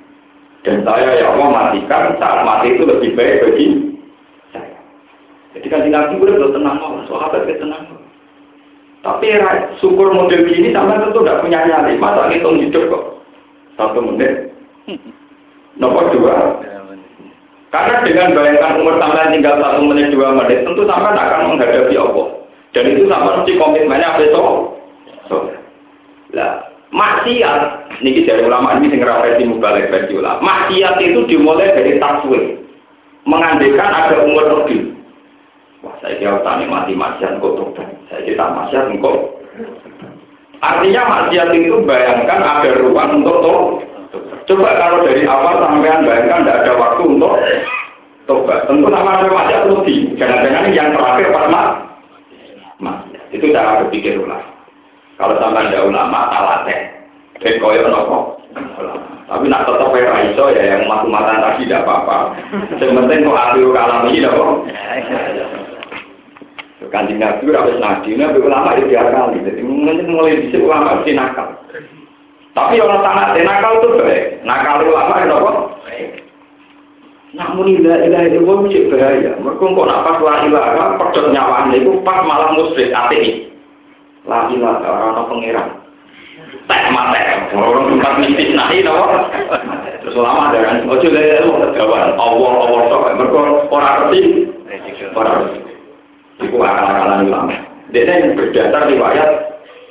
Dan 0.62 0.86
saya 0.86 1.18
ya 1.18 1.34
Allah 1.34 1.48
matikan 1.50 2.14
saat 2.18 2.46
mati 2.46 2.74
itu 2.74 2.86
lebih 2.86 3.10
baik 3.18 3.34
bagi. 3.42 3.95
Jadi 5.56 5.66
kan 5.72 5.88
nabi 5.88 6.20
udah 6.20 6.52
tenang, 6.52 6.78
sahabat 7.08 7.48
tenang. 7.48 7.84
Tapi 9.06 9.26
syukur 9.78 10.10
model 10.10 10.50
ini 10.50 10.74
sama 10.74 10.98
tentu 10.98 11.22
tidak 11.22 11.40
punya 11.40 11.62
nyali. 11.62 11.94
Masa 11.96 12.26
ngitung 12.26 12.58
hidup 12.58 12.90
kok. 12.90 13.04
Satu 13.78 14.02
menit. 14.02 14.50
Nomor 15.80 16.10
dua. 16.10 16.58
Karena 17.70 18.02
dengan 18.02 18.32
bayangkan 18.32 18.80
umur 18.80 18.96
sampai 18.96 19.36
tinggal 19.36 19.60
satu 19.60 19.84
menit 19.84 20.08
dua 20.08 20.32
menit, 20.32 20.64
tentu 20.64 20.88
sampai 20.88 21.12
akan 21.12 21.54
menghadapi 21.54 21.94
Allah. 21.98 22.26
Dan 22.72 22.92
itu 22.92 23.04
sama 23.08 23.40
mesti 23.40 23.52
komitmennya 23.56 24.16
apa 24.16 24.22
itu? 24.24 24.44
So. 25.28 25.36
Lah, 26.32 26.68
maksiat, 26.92 27.60
ini 28.00 28.24
dari 28.24 28.44
ulama 28.44 28.76
ini 28.76 28.92
sing 28.92 29.00
versi 29.04 29.44
mubalik 29.44 29.88
versi 29.92 30.12
ulama. 30.16 30.40
Maksiat 30.40 31.00
itu 31.00 31.20
dimulai 31.28 31.72
dari 31.72 31.96
taswir. 32.00 32.64
Mengandekan 33.26 33.90
ada 33.90 34.22
umur 34.22 34.44
lebih. 34.62 34.96
Wah, 35.82 35.94
saya 36.00 36.16
kira 36.16 36.40
tani 36.46 36.64
mati 36.70 36.94
maksiat 36.94 37.42
kok 37.42 37.54
tobat. 37.58 37.88
Saya 38.08 38.22
kira 38.22 38.45
maksiat 38.56 38.84
kok. 39.04 39.18
Artinya 40.64 41.02
maksiat 41.04 41.48
itu 41.52 41.76
bayangkan 41.84 42.40
ada 42.40 42.70
ruang 42.80 43.20
untuk 43.20 43.36
tobat. 43.44 43.84
Coba 44.46 44.78
kalau 44.78 45.04
dari 45.04 45.28
awal 45.28 45.60
sampean 45.60 46.08
bayangkan 46.08 46.42
tidak 46.46 46.58
ada 46.64 46.72
waktu 46.80 47.02
untuk 47.04 47.34
tobat. 48.24 48.64
Tentu 48.64 48.88
sama 48.88 49.20
ada 49.20 49.28
maksiat 49.28 49.62
lebih. 49.68 50.16
Jangan-jangan 50.16 50.72
yang 50.72 50.88
terakhir 50.96 51.28
pas 51.30 51.46
mak. 51.52 51.68
Itu 53.34 53.52
cara 53.52 53.84
berpikir 53.84 54.16
ulang. 54.16 54.42
Kalau 55.16 55.36
sampai 55.40 55.72
ada 55.72 55.88
ulama, 55.88 56.28
talateh. 56.28 56.80
Dan 57.40 57.60
koyo 57.60 57.88
nopo. 57.88 58.18
Tapi 59.26 59.50
nak 59.50 59.66
tetap 59.66 59.90
ya 59.90 60.22
ya 60.54 60.62
yang 60.78 60.86
masuk 60.86 61.10
mata 61.10 61.34
tadi 61.42 61.66
tidak 61.66 61.82
apa-apa. 61.82 62.38
Yang 62.78 62.94
penting 62.94 63.26
kok 63.26 63.36
hati 63.36 63.60
kalam 63.74 64.06
ini 64.06 64.22
kok. 64.22 64.50
Kanjeng 66.92 67.20
Nabi 67.22 67.50
harus 67.50 67.78
nabi, 67.78 68.14
nabi 68.14 68.38
ulama 68.42 68.76
itu 68.76 68.90
dia 68.90 69.06
kali. 69.08 69.42
Jadi 69.42 69.60
mungkin 69.62 70.10
mulai 70.10 70.40
bisa 70.42 70.56
ulama 70.60 71.00
mesti 71.00 71.12
nakal. 71.14 71.48
Tapi 72.56 72.80
orang 72.80 73.04
sangat 73.04 73.36
nakal 73.44 73.72
itu 73.78 73.88
baik. 74.00 74.24
Nakal 74.46 74.86
ulama 74.86 75.14
itu 75.20 75.34
apa? 75.36 75.52
Namun 77.36 77.68
ilah 77.68 78.00
ilah 78.08 78.22
itu 78.32 78.40
gue 78.40 78.56
mesti 78.64 78.88
bahaya. 78.88 79.32
Mereka 79.36 79.60
kok 79.60 79.86
nak 79.86 80.02
pas 80.08 80.18
la 80.24 80.34
ilaha 80.48 80.84
pedot 80.96 81.26
nyawaan 81.36 81.74
itu 81.76 81.92
pas 82.00 82.24
malah 82.24 82.56
musrik 82.56 82.94
ateis. 82.96 83.52
La 84.24 84.48
ilaha 84.48 84.88
orang 84.88 85.28
pengiran. 85.28 85.68
Tek 86.66 86.82
mate. 86.90 87.22
Orang 87.52 87.92
tempat 87.92 88.12
mistis 88.24 88.56
nahi 88.56 88.80
no. 88.80 88.94
Terus 90.00 90.16
lama 90.16 90.48
ada 90.48 90.58
kan. 90.64 90.76
Ojo 90.88 91.08
mau 91.12 91.60
kegawan. 91.68 92.16
Allah 92.16 92.52
Allah 92.56 92.80
sok. 92.88 93.04
Mereka 93.20 93.36
orang 93.68 93.94
ngerti. 94.08 94.20
Orang 95.12 95.36
ngerti. 95.44 95.65
Itu 96.40 96.56
akal-akalan 96.60 97.28
ulama. 97.32 97.56
Dia 97.94 98.04
yang 98.04 98.36
berdasar 98.36 98.90
riwayat 98.92 99.30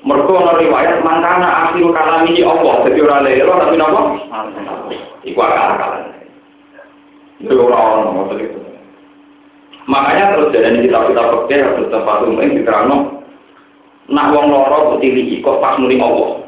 mereka 0.05 0.31
ono 0.37 0.51
riwayat 0.61 1.01
mangkana 1.01 1.73
akhir 1.73 1.81
kalami 1.89 2.37
Allah. 2.45 2.75
Jadi 2.85 2.99
orang 3.01 3.21
lele 3.25 3.43
tapi 3.49 3.75
nopo. 3.81 4.01
Iku 5.25 5.39
akal-akalan. 5.41 6.03
Itu 7.41 7.53
orang-orang 7.57 8.13
maksud 8.13 8.37
itu. 8.37 8.59
Makanya 9.85 10.33
terus 10.33 10.53
jadi 10.53 10.81
kita-kita 10.81 11.21
pakai 11.29 11.61
harus 11.61 11.89
tempat 11.93 12.25
umum 12.25 12.41
diterangno. 12.41 12.97
Nak 14.05 14.29
wong 14.37 14.53
loro 14.53 14.93
putih 14.93 15.13
iki 15.13 15.41
kok 15.41 15.57
pas 15.61 15.77
muni 15.81 15.97
Allah. 15.97 16.45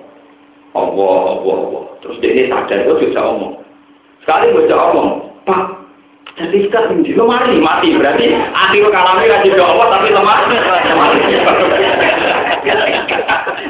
Allah, 0.78 1.22
Allah, 1.34 1.58
Allah. 1.58 1.84
Terus 2.06 2.22
dia 2.22 2.46
sadar 2.54 2.86
itu 2.86 3.10
bisa 3.10 3.22
omong. 3.26 3.58
Sekali 4.22 4.54
bisa 4.54 4.78
omong, 4.78 5.10
Pak, 5.50 5.77
jadi 6.38 6.70
kita 6.70 6.94
lo 7.18 7.26
mari 7.26 7.58
mati 7.58 7.98
berarti 7.98 8.30
akhir 8.38 8.94
kalamnya 8.94 9.42
kasih 9.42 9.58
doa 9.58 9.74
Allah 9.74 9.88
tapi 9.98 10.14
lemah. 10.14 10.38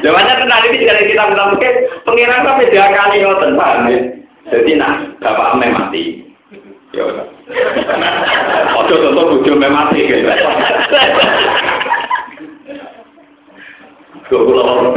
Jawabannya 0.04 0.34
tenang 0.36 0.62
ini 0.68 0.76
jika 0.84 1.00
kita 1.00 1.32
bilang 1.32 1.56
oke, 1.56 1.70
pengiran 2.04 2.44
sampai 2.44 2.68
dua 2.68 2.86
kali 2.92 3.16
ngoten 3.24 3.56
paham 3.56 3.88
ya. 3.88 4.00
Jadi 4.52 4.70
nah, 4.76 5.00
bapak 5.16 5.56
ame 5.56 5.66
mati. 5.72 6.04
Ya 6.92 7.08
udah. 7.08 7.24
Ojo 8.84 8.94
contoh 9.00 9.24
bujo 9.32 9.50
ame 9.56 9.68
mati 9.72 10.04
gitu. 10.04 10.28
Gue 14.28 14.44
pulang 14.44 14.92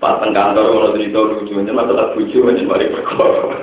pas 0.00 0.16
teng 0.24 0.32
kantor 0.32 0.64
kalau 0.72 0.94
cerita 0.96 1.20
lucunya 1.20 1.72
masalah 1.76 2.16
bujo 2.16 2.48
mari 2.48 2.88
perkara. 2.88 3.60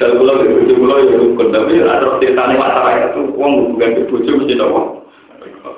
Dan 0.00 0.16
kalau 0.16 0.40
di 0.40 0.48
bujo 0.48 0.74
pulau 0.80 1.04
ya 1.04 1.12
rukun 1.20 1.52
tapi 1.52 1.76
ada 1.76 2.16
cerita 2.24 2.48
nih 2.48 2.56
masalah 2.56 3.12
itu 3.12 3.20
uang 3.36 3.76
bukan 3.76 4.00
di 4.00 4.02
bujo 4.08 4.30
mesti 4.32 4.56
nopo. 4.56 5.04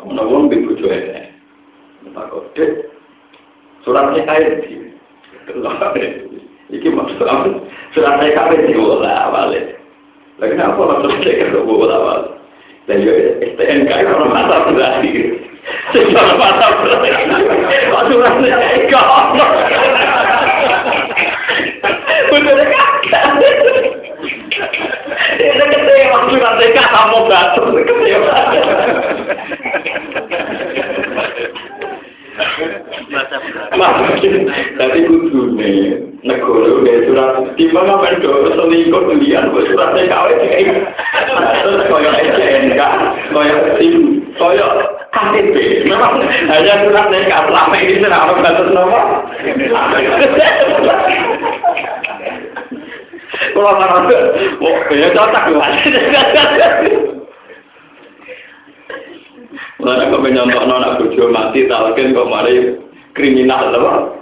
Nopo 0.07 0.47
di 0.47 0.63
bujo 0.63 0.87
ya. 0.87 1.27
Takut 2.15 2.47
deh. 2.55 2.87
Suratnya 3.83 4.23
air 4.31 4.63
di. 4.63 4.79
Iki 6.71 6.89
maksud 6.95 7.19
apa? 7.27 7.51
Surat 7.99 8.23
saya 8.23 8.31
kafe 8.33 8.63
di 8.65 8.79
bola 8.79 9.29
awal 9.29 9.53
Lagi 10.39 10.55
apa 10.55 10.79
maksud 10.79 11.19
saya 11.27 11.51
ke 11.51 11.59
bola 11.67 11.99
awal? 11.99 12.21
Dan 12.87 13.03
juga 13.03 13.43
STNK 13.43 13.91
orang 14.07 14.31
mata 14.31 14.71
berarti. 14.71 15.11
Secara 15.91 16.39
mata 16.39 16.67
berarti. 16.79 17.11
Surat 18.07 18.35
kau. 18.87 19.35
Betul 22.31 22.63
kakak. 22.71 23.92
Ini 25.39 25.65
kecewa 25.65 26.19
surat 26.31 26.53
saya 26.61 26.83
kamu 26.91 27.19
batu. 27.27 27.63
Kecewa. 27.83 28.35
Tapi 34.79 34.99
kudu 35.05 35.41
nih, 35.59 35.99
negara 36.25 36.71
udah 36.81 36.97
surat 37.09 37.33
di 37.59 37.67
mana 37.75 37.99
mendo 37.99 38.31
selingkuh 38.55 39.03
buat 39.53 39.65
surat 39.69 39.91
ya 54.95 55.09
cocok 55.13 55.45
lah. 55.57 55.71
Mana 59.83 60.15
kau 60.15 60.23
menyontok 60.23 60.65
nona 60.65 60.95
bojo 60.95 61.27
mati, 61.35 61.67
talken 61.67 62.15
kok 62.15 62.31
mari 62.31 62.79
kriminal 63.19 63.75
loh. 63.75 64.15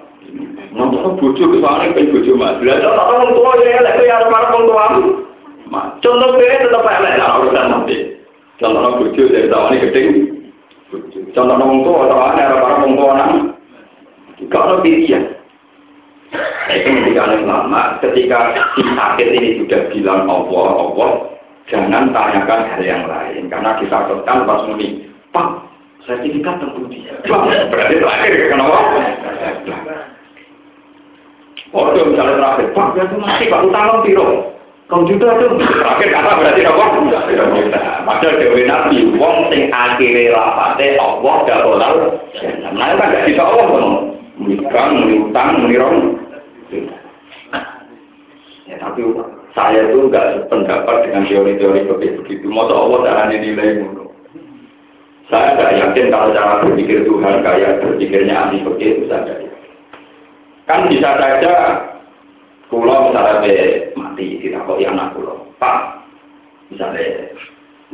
Nonton 0.72 1.20
bojo 1.20 1.44
ke 1.52 1.58
sana 1.60 1.92
kan 1.92 2.10
bojo 2.10 2.32
mati. 2.34 2.64
Lah 2.64 2.80
tak 2.80 2.96
orang 2.96 3.36
tua 3.36 3.52
ya, 3.60 3.84
lek 3.84 4.00
ya 4.02 4.24
arep 4.24 4.32
wong 4.32 4.64
tua. 4.66 4.86
Contoh 6.00 6.30
dia 6.40 6.64
tetap 6.64 6.82
elek 6.82 7.14
lah 7.20 7.30
urusan 7.44 7.70
mati. 7.70 7.96
Contoh 8.56 8.98
bojo 8.98 9.22
dari 9.30 9.46
tawane 9.52 9.76
gedeng. 9.84 10.08
Contoh 11.36 11.54
wong 11.60 11.80
tua 11.84 12.08
tawane 12.08 12.40
arep 12.40 12.64
arep 12.64 12.78
wong 12.82 12.92
tua 12.96 13.12
nang. 13.14 13.32
Kalau 14.50 14.82
pilihan. 14.82 15.29
Itu 16.70 16.88
ketika 17.02 17.34
lama, 17.42 17.98
ketika 18.04 18.38
si 18.78 18.82
sakit 18.84 19.28
ini 19.34 19.48
sudah 19.64 19.80
bilang 19.90 20.26
Allah, 20.30 20.66
Allah, 20.86 21.10
jangan 21.66 22.14
tanyakan 22.14 22.60
hal 22.70 22.82
yang 22.82 23.02
lain. 23.06 23.50
Karena 23.50 23.78
ditakutkan 23.78 24.46
pas 24.46 24.62
muni, 24.66 25.08
Pak, 25.34 25.48
sertifikat 26.06 26.62
dia. 26.90 27.14
Berarti 27.70 27.94
terakhir, 27.98 28.32
kenapa? 28.50 28.78
Oh, 31.70 31.94
itu 31.94 32.02
misalnya 32.02 32.34
terakhir, 32.34 32.66
Pak, 32.74 32.86
berarti 32.98 33.16
mati, 33.22 33.44
Pak, 33.46 33.62
utang 33.62 34.02
piro. 34.02 34.58
Juga 34.90 35.38
tuh 35.38 35.54
terakhir 35.54 36.08
kata 36.10 36.30
berarti 36.34 36.62
apa? 36.66 36.84
Padahal 38.10 38.42
dewi 38.42 38.66
nabi, 38.66 39.06
wong 39.14 39.46
sing 39.54 39.70
akhirnya 39.70 40.34
rapate 40.34 40.98
Allah 40.98 41.34
gak 41.46 41.62
bolal. 41.62 41.94
Nah, 42.74 42.98
kan 42.98 43.14
gak 43.14 43.22
bisa 43.30 43.38
Allah. 43.38 44.10
Menikah, 44.34 44.86
menutang, 44.90 45.62
menirong. 45.62 46.18
Ya, 48.70 48.76
tapi 48.78 49.02
saya 49.50 49.90
tuh 49.90 50.06
gak 50.14 50.46
sependapat 50.46 50.96
dengan 51.10 51.26
teori-teori 51.26 51.90
begitu. 52.22 52.46
Masa 52.46 52.74
Allah 52.74 52.98
caranya 53.02 53.36
nilai 53.42 53.82
mulu. 53.82 54.14
Saya 55.30 55.54
nggak 55.54 55.74
yakin 55.78 56.06
kalau 56.10 56.34
cara 56.34 56.58
berpikir 56.66 57.06
Tuhan 57.06 57.46
kayak 57.46 57.78
berpikirnya 57.86 58.34
ahli 58.34 58.66
begitu 58.66 59.06
saja. 59.06 59.30
Kan 60.66 60.90
bisa 60.90 61.06
saja 61.18 61.54
pulau 62.66 63.10
misalnya 63.10 63.42
be 63.42 63.54
mati 63.94 64.42
tidak 64.42 64.66
kok 64.66 64.82
anak 64.82 65.14
pulau. 65.14 65.46
Pak, 65.62 66.02
misalnya 66.74 67.30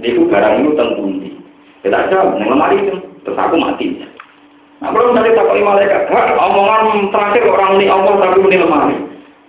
ini 0.01 0.17
barang 0.17 0.55
itu 0.65 0.71
tentu. 0.77 1.05
Kita 1.85 2.09
aja 2.09 2.19
lemari 2.41 2.89
itu, 2.89 2.97
terus 3.25 3.37
aku 3.37 3.57
mati. 3.61 4.01
Nah, 4.77 4.93
kalau 4.93 5.09
misalnya 5.09 5.41
tak 5.41 5.57
malaikat, 5.57 6.03
omongan 6.37 7.09
terakhir 7.09 7.49
orang 7.49 7.81
ini 7.81 7.87
Allah 7.89 8.13
tapi 8.21 8.45
ini 8.45 8.57
lemari. 8.61 8.97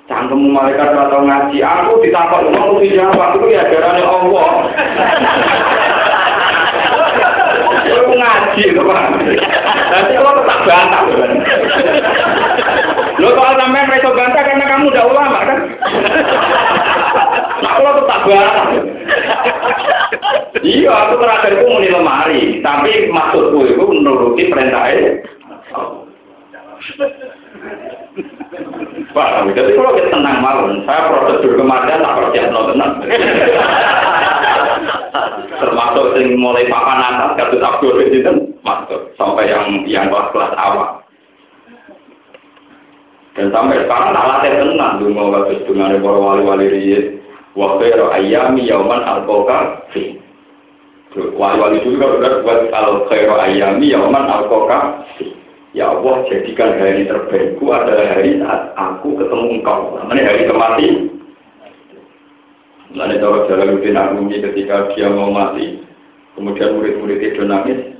Cangkem 0.08 0.40
malaikat 0.56 0.88
atau 0.96 1.20
ngaji, 1.20 1.60
aku 1.60 2.00
ditakut 2.00 2.48
uang 2.48 2.80
mesti 2.80 2.96
jawab, 2.96 3.36
itu 3.36 3.46
ya 3.52 3.68
ajarannya 3.68 4.06
Allah. 4.08 4.50
Aku 7.88 8.14
ngaji 8.16 8.62
itu 8.72 8.82
Pak. 8.88 9.04
Nanti 9.92 10.12
kalau 10.16 10.32
tetap 10.40 10.60
bantah. 10.64 11.04
Lo 13.18 13.30
kalau 13.38 13.54
sampai 13.58 13.86
mereka 13.86 14.10
bantah 14.14 14.44
karena 14.46 14.66
kamu 14.66 14.90
udah 14.90 15.06
ulama 15.06 15.40
kan? 15.46 15.60
Nah 17.62 17.72
kalau 17.78 17.92
tetap 18.02 18.20
bantah. 18.26 18.68
Iya, 20.66 20.90
aku 20.90 21.14
terakhir 21.22 21.52
itu 21.62 21.66
mau 21.70 21.80
lemari, 21.80 22.42
tapi 22.66 22.92
maksudku 23.14 23.60
itu 23.70 23.84
menuruti 23.86 24.50
perintahnya. 24.50 25.22
Pak, 29.14 29.50
jadi 29.54 29.72
kalau 29.78 29.94
kita 29.98 30.10
tenang 30.14 30.42
malam, 30.42 30.82
saya 30.86 31.10
prosedur 31.10 31.54
kematian 31.58 32.02
tak 32.02 32.16
percaya 32.18 32.50
no 32.50 32.70
tenang. 32.74 32.92
Termasuk 35.58 36.06
yang 36.18 36.38
mulai 36.38 36.70
papan 36.70 37.02
atas, 37.02 37.34
kasus 37.38 37.62
Abdul 37.66 38.02
itu 38.06 38.22
masuk 38.62 39.14
sampai 39.18 39.50
yang 39.50 39.86
yang 39.90 40.06
kelas 40.10 40.30
kelas 40.34 40.54
awal. 40.58 41.02
Dan 43.38 43.54
sampai 43.54 43.86
sekarang 43.86 44.18
alatnya 44.18 44.66
tenang, 44.66 45.06
mau 45.14 45.30
kasus 45.30 45.62
dengan 45.70 46.02
para 46.02 46.18
wali-wali 46.18 46.74
riyid. 46.74 47.06
Waktu 47.54 47.94
ayami 47.94 48.66
yauman 48.66 49.02
al-koka 49.06 49.86
Wali-wali 51.18 51.82
dulu 51.82 51.98
kan 51.98 52.12
udah 52.22 52.34
buat 52.46 52.60
kalau 52.70 53.06
khairu 53.10 53.34
ayami 53.38 53.94
yauman 53.94 54.26
al-koka 54.26 55.06
Ya 55.78 55.94
Allah, 55.94 56.26
jadikan 56.26 56.82
hari 56.82 57.06
terbaikku 57.06 57.70
adalah 57.70 58.10
hari 58.18 58.42
saat 58.42 58.74
aku 58.74 59.14
ketemu 59.22 59.62
engkau. 59.62 60.02
Namanya 60.02 60.34
hari 60.34 60.42
kemati. 60.50 60.88
Lalu 62.98 63.16
cara 63.22 63.38
Jalaluddin 63.46 64.00
Arumi 64.00 64.42
ketika 64.42 64.90
dia 64.98 65.06
mau 65.14 65.30
mati, 65.30 65.78
kemudian 66.34 66.74
murid-murid 66.74 67.22
itu 67.22 67.46
nangis, 67.46 67.94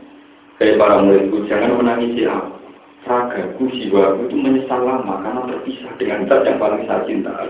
kayak 0.58 0.82
para 0.82 1.06
muridku, 1.06 1.46
jangan 1.46 1.78
menangisi 1.78 2.26
aku. 2.26 2.57
Ragaku, 3.08 3.72
jiwaku 3.72 4.28
itu 4.28 4.36
menyesal 4.36 4.84
lama 4.84 5.24
karena 5.24 5.42
terpisah 5.48 5.92
dengan 5.98 6.28
zat 6.28 6.44
yang 6.44 6.60
paling 6.60 6.84
saya 6.86 7.02
cintai. 7.08 7.50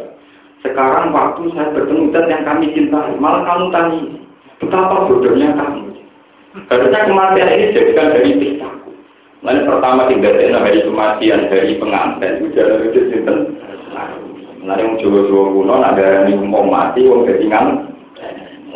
Sekarang 0.62 1.12
waktu 1.12 1.50
saya 1.58 1.74
bertemu 1.74 2.14
zat 2.14 2.26
yang 2.30 2.46
kami 2.46 2.72
cintai, 2.72 3.18
malah 3.18 3.42
kamu 3.44 3.66
tanya, 3.74 4.02
betapa 4.62 5.10
bodohnya 5.10 5.50
kamu. 5.58 5.84
Harusnya 6.70 7.06
kematian 7.06 7.54
ini 7.54 7.76
jadikan 7.76 8.14
dari 8.14 8.32
pistaku. 8.38 8.90
Lalu 9.46 9.62
pertama 9.70 10.10
tinggal 10.10 10.34
hari 10.34 10.82
kematian 10.82 11.50
dari 11.54 11.78
pengantin 11.78 12.32
itu 12.42 12.46
jalan 12.58 12.90
itu 12.90 13.00
sinten. 13.14 13.38
Lalu 14.66 14.82
yang 14.82 14.94
jawa-jawa 15.00 15.46
kuno 15.54 15.76
ada 15.80 16.06
yang 16.26 16.44
mau 16.50 16.66
mati, 16.66 17.06
wong 17.06 17.30
jadi 17.30 17.46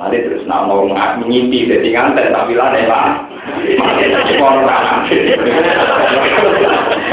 Lalu 0.02 0.18
terus 0.26 0.46
nak 0.50 0.66
mau 0.66 0.86
mengimpi 0.90 1.70
jadi 1.70 1.94
nganten 1.94 2.34
tapi 2.34 2.58
lah 2.58 2.74
lah. 2.74 3.22
Mati 3.78 4.34
kono 4.38 4.62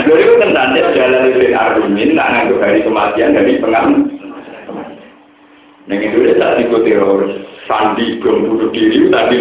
Lalu 0.09 0.25
itu 0.25 0.35
tentang 0.41 0.73
jalan 0.73 1.29
itu 1.29 1.53
argumen, 1.53 2.17
nak 2.17 2.29
nganggup 2.33 2.65
hari 2.65 2.81
kematian 2.81 3.37
dari 3.37 3.61
pengantin. 3.61 4.09
Yang 5.85 6.01
itu 6.09 6.17
udah 6.25 6.37
tak 6.41 6.53
ikut 6.65 6.83
teroris. 6.89 7.35
Sandi 7.69 8.17
belum 8.17 8.49
bunuh 8.49 8.73
diri, 8.73 9.13
tadi 9.13 9.37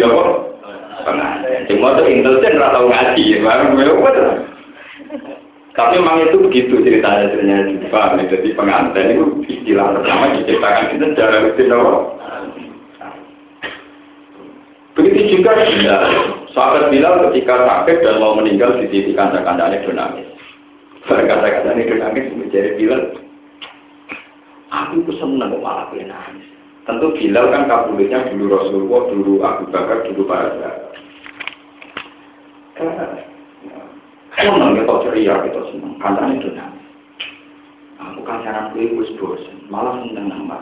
pengantin. 1.08 1.72
Cuma 1.72 1.96
tuh 1.96 2.04
intelijen 2.04 2.60
atau 2.60 2.84
ngaji, 2.84 3.24
baru 3.40 3.64
gue 3.72 4.12
Tapi 5.72 5.94
memang 5.96 6.28
itu 6.28 6.36
begitu 6.36 6.74
ceritanya 6.84 7.32
ceritanya 7.32 7.64
juga. 7.72 8.28
Jadi 8.28 8.48
pengantin 8.52 9.12
itu 9.16 9.24
istilah 9.48 9.96
pertama 9.96 10.36
diceritakan 10.36 10.84
itu 10.92 11.04
secara 11.16 11.36
rutin 11.48 11.72
Begitu 15.00 15.20
juga 15.40 15.64
Bilal. 15.64 16.04
Sahabat 16.52 16.92
Bilal 16.92 17.30
ketika 17.30 17.56
sakit 17.56 17.96
dan 18.04 18.20
mau 18.20 18.36
meninggal 18.36 18.76
di 18.82 18.90
titik 18.92 19.16
kandang-kandangnya 19.16 19.86
donangis. 19.86 20.37
Kata-kata 21.08 21.72
ini 21.72 21.88
donangis 21.88 22.28
menjadi 22.36 22.76
Bilal. 22.76 23.16
Aku 24.68 25.00
tuh 25.08 25.16
seneng 25.16 25.56
kok 25.56 25.64
malah 25.64 25.88
nangis. 25.96 26.44
Tentu 26.84 27.16
Bilal 27.16 27.48
kan 27.48 27.64
kabulnya 27.64 28.28
dulu 28.28 28.52
Rasulullah, 28.52 29.02
dulu 29.08 29.32
Abu 29.40 29.64
Bakar, 29.72 30.04
dulu 30.04 30.28
para 30.28 30.52
sahabat. 30.52 30.92
Senang 34.36 34.76
kita 34.76 34.94
ceria, 35.08 35.34
kita 35.48 35.60
senang. 35.72 35.96
Kandang 35.96 36.36
itu 36.36 36.52
nangis. 36.52 36.84
Aku 37.96 38.20
kan 38.28 38.44
saran 38.44 38.76
gue 38.76 38.92
wis 39.00 39.08
bosan, 39.16 39.64
malah 39.72 39.96
seneng 40.04 40.28
nambah. 40.28 40.60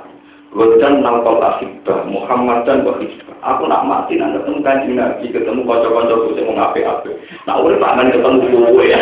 Wadan 0.55 1.03
nalkol 1.03 1.43
asibah, 1.43 2.07
Muhammad 2.07 2.71
dan 2.71 2.87
Wahibah. 2.87 3.26
Aku 3.47 3.63
nak 3.71 3.87
mati, 3.87 4.19
nak 4.19 4.43
ketemu 4.43 4.59
kanji 4.67 4.91
Nabi, 4.99 5.31
ketemu 5.31 5.63
kocok-kocok 5.63 6.19
gue 6.35 6.43
mau 6.51 6.59
ngape-ngape. 6.59 7.11
Nah, 7.47 7.63
udah 7.63 7.79
tangan 7.79 8.11
ketemu 8.11 8.75
ya. 8.83 9.01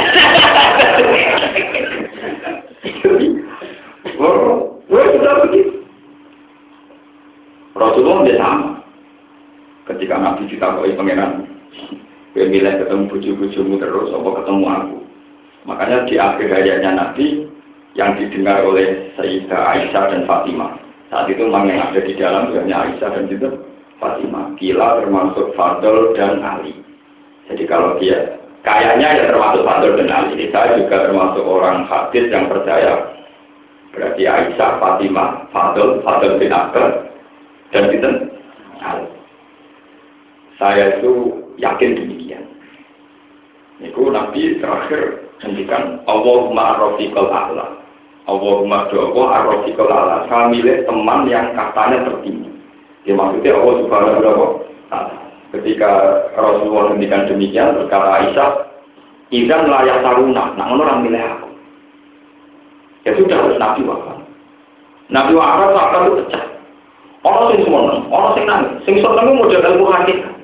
Gue 4.84 5.02
sudah 5.16 5.34
begitu. 5.48 5.72
Rasulullah 7.72 8.20
dia 8.28 8.36
sama. 8.36 8.84
Ketika 9.88 10.20
Nabi 10.20 10.42
ditakoi 10.52 10.92
pangeran, 10.92 11.48
Gue 12.34 12.50
milih 12.50 12.82
ketemu 12.82 13.08
buju-bujumu 13.14 13.78
terus, 13.78 14.10
apa 14.10 14.28
ketemu 14.42 14.64
aku. 14.66 14.98
Makanya 15.70 16.04
di 16.04 16.18
akhir 16.18 16.50
hayatnya 16.50 16.90
Nabi, 16.92 17.46
yang 17.94 18.18
didengar 18.18 18.60
oleh 18.66 19.14
Sayyidah 19.14 19.60
Aisyah 19.70 20.04
dan 20.10 20.26
Fatimah. 20.26 20.74
Saat 21.14 21.30
itu 21.30 21.46
memang 21.46 21.70
yang 21.70 21.80
ada 21.88 22.00
di 22.02 22.12
dalam 22.18 22.50
hanya 22.50 22.90
Aisyah 22.90 23.10
dan 23.14 23.30
juga 23.30 23.54
Gila 24.64 25.04
termasuk 25.04 25.52
Fadl 25.60 26.16
dan 26.16 26.40
Ali. 26.40 26.72
Jadi 27.52 27.68
kalau 27.68 28.00
dia 28.00 28.40
kayaknya 28.64 29.12
ya 29.12 29.24
termasuk 29.28 29.60
Fadl 29.60 29.92
dan 30.00 30.08
Ali. 30.08 30.48
Saya 30.48 30.80
juga 30.80 31.04
termasuk 31.04 31.44
orang 31.44 31.84
hadis 31.84 32.32
yang 32.32 32.48
percaya. 32.48 33.12
Berarti 33.92 34.24
Aisyah, 34.24 34.80
Fatimah, 34.80 35.52
Fadl, 35.52 36.00
Fadl 36.00 36.40
bin 36.40 36.48
Abbas, 36.48 37.12
dan 37.76 37.92
itu 37.92 38.08
Ali. 38.80 39.04
Saya 40.56 40.96
itu 40.96 41.12
yakin 41.60 42.00
demikian. 42.00 42.48
Itu 43.84 44.08
Nabi 44.08 44.64
terakhir 44.64 45.28
hentikan 45.44 46.00
Allahumma 46.08 46.72
arrofiqal 46.72 47.28
a'la. 47.28 47.68
Allahumma 48.24 48.88
doa 48.88 49.44
arrofiqal 49.44 49.92
a'la. 49.92 50.24
Saya 50.32 50.48
milih 50.48 50.88
teman 50.88 51.28
yang 51.28 51.52
katanya 51.52 52.08
tertinggi. 52.08 52.53
Ya 53.04 53.12
maksudnya 53.12 53.52
Allah 53.52 53.74
subhanahu 53.84 54.16
wa 54.16 54.22
ta'ala. 54.24 55.16
Ketika 55.54 55.90
Rasulullah 56.34 56.96
hentikan 56.96 57.30
demikian, 57.30 57.78
berkata 57.78 58.08
Aisyah, 58.20 58.50
Izan 59.32 59.66
layak 59.66 60.04
taruna, 60.04 60.52
nah 60.54 60.68
orang 60.72 61.02
milih 61.02 61.18
aku. 61.18 61.48
Ya 63.08 63.12
sudah 63.16 63.36
harus 63.40 63.58
Nabi 63.58 63.82
wafat. 63.82 64.18
Nabi 65.10 65.32
wafat, 65.34 65.70
wafat 65.74 66.00
itu 66.04 66.12
pecah. 66.24 66.44
Orang 67.24 67.56
sing 67.56 67.60
seneng, 67.64 68.04
orang 68.12 68.32
sing 68.36 68.44
nangis, 68.44 68.72
sing 68.84 68.96
seneng 69.00 69.26
model 69.34 69.64
ilmu 69.64 69.86
hakikat. 69.88 70.34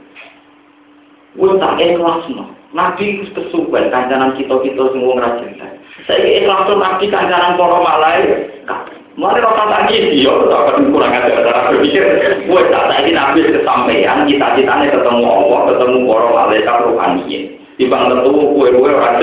Wes 1.36 1.54
tak 1.60 1.76
ikhlas 1.76 2.24
no. 2.32 2.44
Nabi 2.74 3.20
wis 3.20 3.30
kesuwen 3.36 3.92
kancanan 3.92 4.34
kita-kita 4.34 4.94
ra 4.94 5.30
cerita. 5.38 5.66
Saiki 6.08 6.42
ikhlas 6.42 6.70
nabi 6.74 7.06
kancanan 7.12 7.54
para 7.60 7.78
malaikat. 7.84 8.99
Mulai 9.18 9.42
rasa 9.42 9.64
tadi 9.66 9.96
dia, 10.14 10.30
tak 10.30 10.78
kurang 10.86 11.10
ada 11.10 11.42
cara 11.42 11.74
berpikir. 11.74 12.04
Wes 12.46 12.70
tak 12.70 12.86
saiki 12.94 13.10
nabi 13.10 13.42
kesampaian, 13.42 14.22
cita-citanya 14.30 14.86
ketemu 14.86 15.26
Allah, 15.26 15.60
ketemu 15.74 15.98
para 16.06 16.28
malaikat 16.30 16.76
rohani. 16.86 17.26
Dibang 17.74 18.12
tentu 18.12 18.30
kue-kue 18.30 18.92
ora 18.92 19.18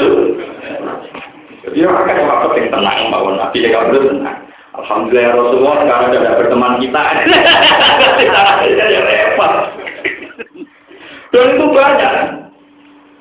Jadi 1.68 1.80
orang 1.84 2.08
kan 2.10 2.26
waktu 2.26 2.48
yang 2.60 2.68
tenang, 2.74 3.00
bahwa 3.14 3.30
nabi 3.40 3.58
dia 3.64 3.72
kabur 3.72 4.02
tenang. 4.12 4.40
Alhamdulillah 4.78 5.34
Rasulullah 5.34 5.76
sekarang 5.82 6.10
sudah 6.14 6.34
berteman 6.38 6.74
kita. 6.78 7.02
Kita 8.68 8.86
repot. 9.02 9.54
Dan 11.34 11.46
itu 11.58 11.66
banyak. 11.74 12.14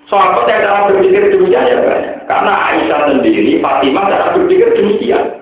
Sahabat 0.06 0.46
yang 0.46 0.62
cara 0.62 0.86
berpikir 0.86 1.34
demikian 1.34 1.66
ya 1.66 1.76
banyak. 1.82 2.14
Karena 2.30 2.52
Aisyah 2.70 3.00
sendiri, 3.10 3.58
Fatimah 3.58 4.04
cara 4.06 4.26
berpikir 4.38 4.68
demikian. 4.78 5.35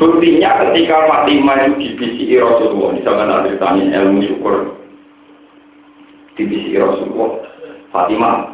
Buktinya 0.00 0.64
ketika 0.64 0.96
Fatimah 1.12 1.68
itu 1.68 1.92
dibisi 1.92 2.40
Rasulullah, 2.40 2.96
di 2.96 3.04
zaman 3.04 3.28
ada 3.28 3.52
tanya 3.60 4.00
ilmu 4.00 4.24
syukur, 4.24 4.80
dibisi 6.40 6.72
Rasulullah, 6.80 7.44
Fatimah, 7.92 8.48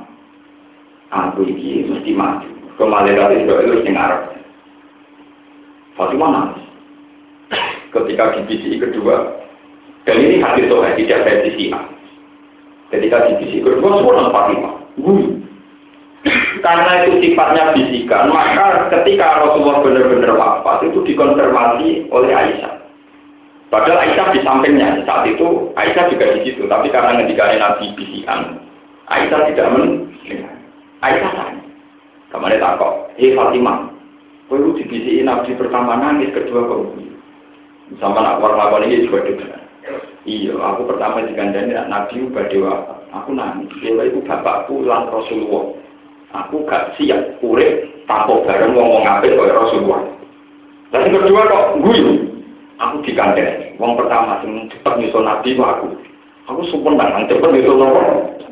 aku 1.15 1.47
ini 1.47 1.87
mesti 1.87 2.11
mati. 2.19 2.51
Kembali 2.75 3.15
dari 3.15 3.47
itu 3.47 3.55
itu 3.63 3.87
yang 3.87 3.95
Arab. 3.95 4.35
Fatimah 5.95 6.29
nangis. 6.35 6.67
Ketika 7.95 8.35
dibisi 8.43 8.83
kedua, 8.83 9.39
dan 10.03 10.19
ini 10.19 10.43
hadis 10.43 10.67
soal 10.67 10.99
tidak 10.99 11.23
saya 11.31 11.47
sisi 11.47 11.71
Ketika 12.91 13.23
dibisik 13.31 13.63
kedua, 13.63 14.03
semua 14.03 14.35
Fatimah. 14.35 14.75
Karena 16.65 17.07
itu 17.07 17.23
sifatnya 17.23 17.71
bisikan, 17.77 18.33
maka 18.35 18.91
ketika 18.91 19.47
Rasulullah 19.47 19.85
benar-benar 19.85 20.35
wafat 20.35 20.91
itu 20.91 21.05
dikonfirmasi 21.07 22.11
oleh 22.11 22.31
Aisyah. 22.35 22.75
Padahal 23.71 24.03
Aisyah 24.03 24.27
di 24.35 24.41
sampingnya 24.43 25.07
saat 25.07 25.27
itu 25.31 25.71
Aisyah 25.79 26.11
juga 26.11 26.35
di 26.35 26.41
situ, 26.47 26.67
tapi 26.67 26.91
karena 26.91 27.23
ketika 27.23 27.55
Nabi 27.55 27.95
bisikan, 27.95 28.59
Aisyah 29.07 29.41
tidak 29.53 29.71
men. 29.75 30.11
Aisyah 31.05 31.31
tanya, 31.37 31.63
kemarin 32.35 32.59
takut, 32.59 32.93
hei 33.21 33.37
Fatimah, 33.37 33.87
kau 34.51 34.59
itu 34.59 34.83
dibisiki 34.83 35.23
Nabi 35.23 35.55
pertama 35.55 35.95
nangis, 36.01 36.33
kedua 36.35 36.67
kau 36.67 36.91
sama 38.03 38.19
nak 38.19 38.43
warna 38.43 38.83
ini 38.83 39.07
juga 39.07 39.23
juga. 39.31 39.63
Iya, 40.27 40.59
aku 40.59 40.91
pertama 40.91 41.23
digandani 41.23 41.71
Nabi 41.87 42.27
dewa. 42.51 42.99
Aku 43.15 43.31
nangis. 43.31 43.71
Dewa 43.79 44.03
itu 44.03 44.19
bapakku 44.27 44.83
lan 44.83 45.07
Rasulullah. 45.07 45.76
Aku 46.45 46.69
gak 46.69 46.93
siap 47.01 47.41
urip 47.41 47.89
tanpa 48.05 48.45
bareng 48.45 48.77
ngomong 48.77 49.03
ngapit 49.09 49.33
oleh 49.33 49.55
Rasulullah. 49.57 50.05
Dan 50.93 51.09
yang 51.09 51.25
kedua 51.25 51.43
kok 51.49 51.67
guyu. 51.81 52.13
Aku 52.77 53.01
digandani. 53.01 53.73
Wong 53.81 53.97
pertama 53.97 54.41
sing 54.45 54.69
cepet 54.69 54.93
nyusul 55.01 55.25
Nabi 55.25 55.57
aku. 55.57 55.89
Aku 56.53 56.61
sumpah 56.69 56.93
nang 56.93 57.25
cepet 57.25 57.49
nyusul 57.49 57.81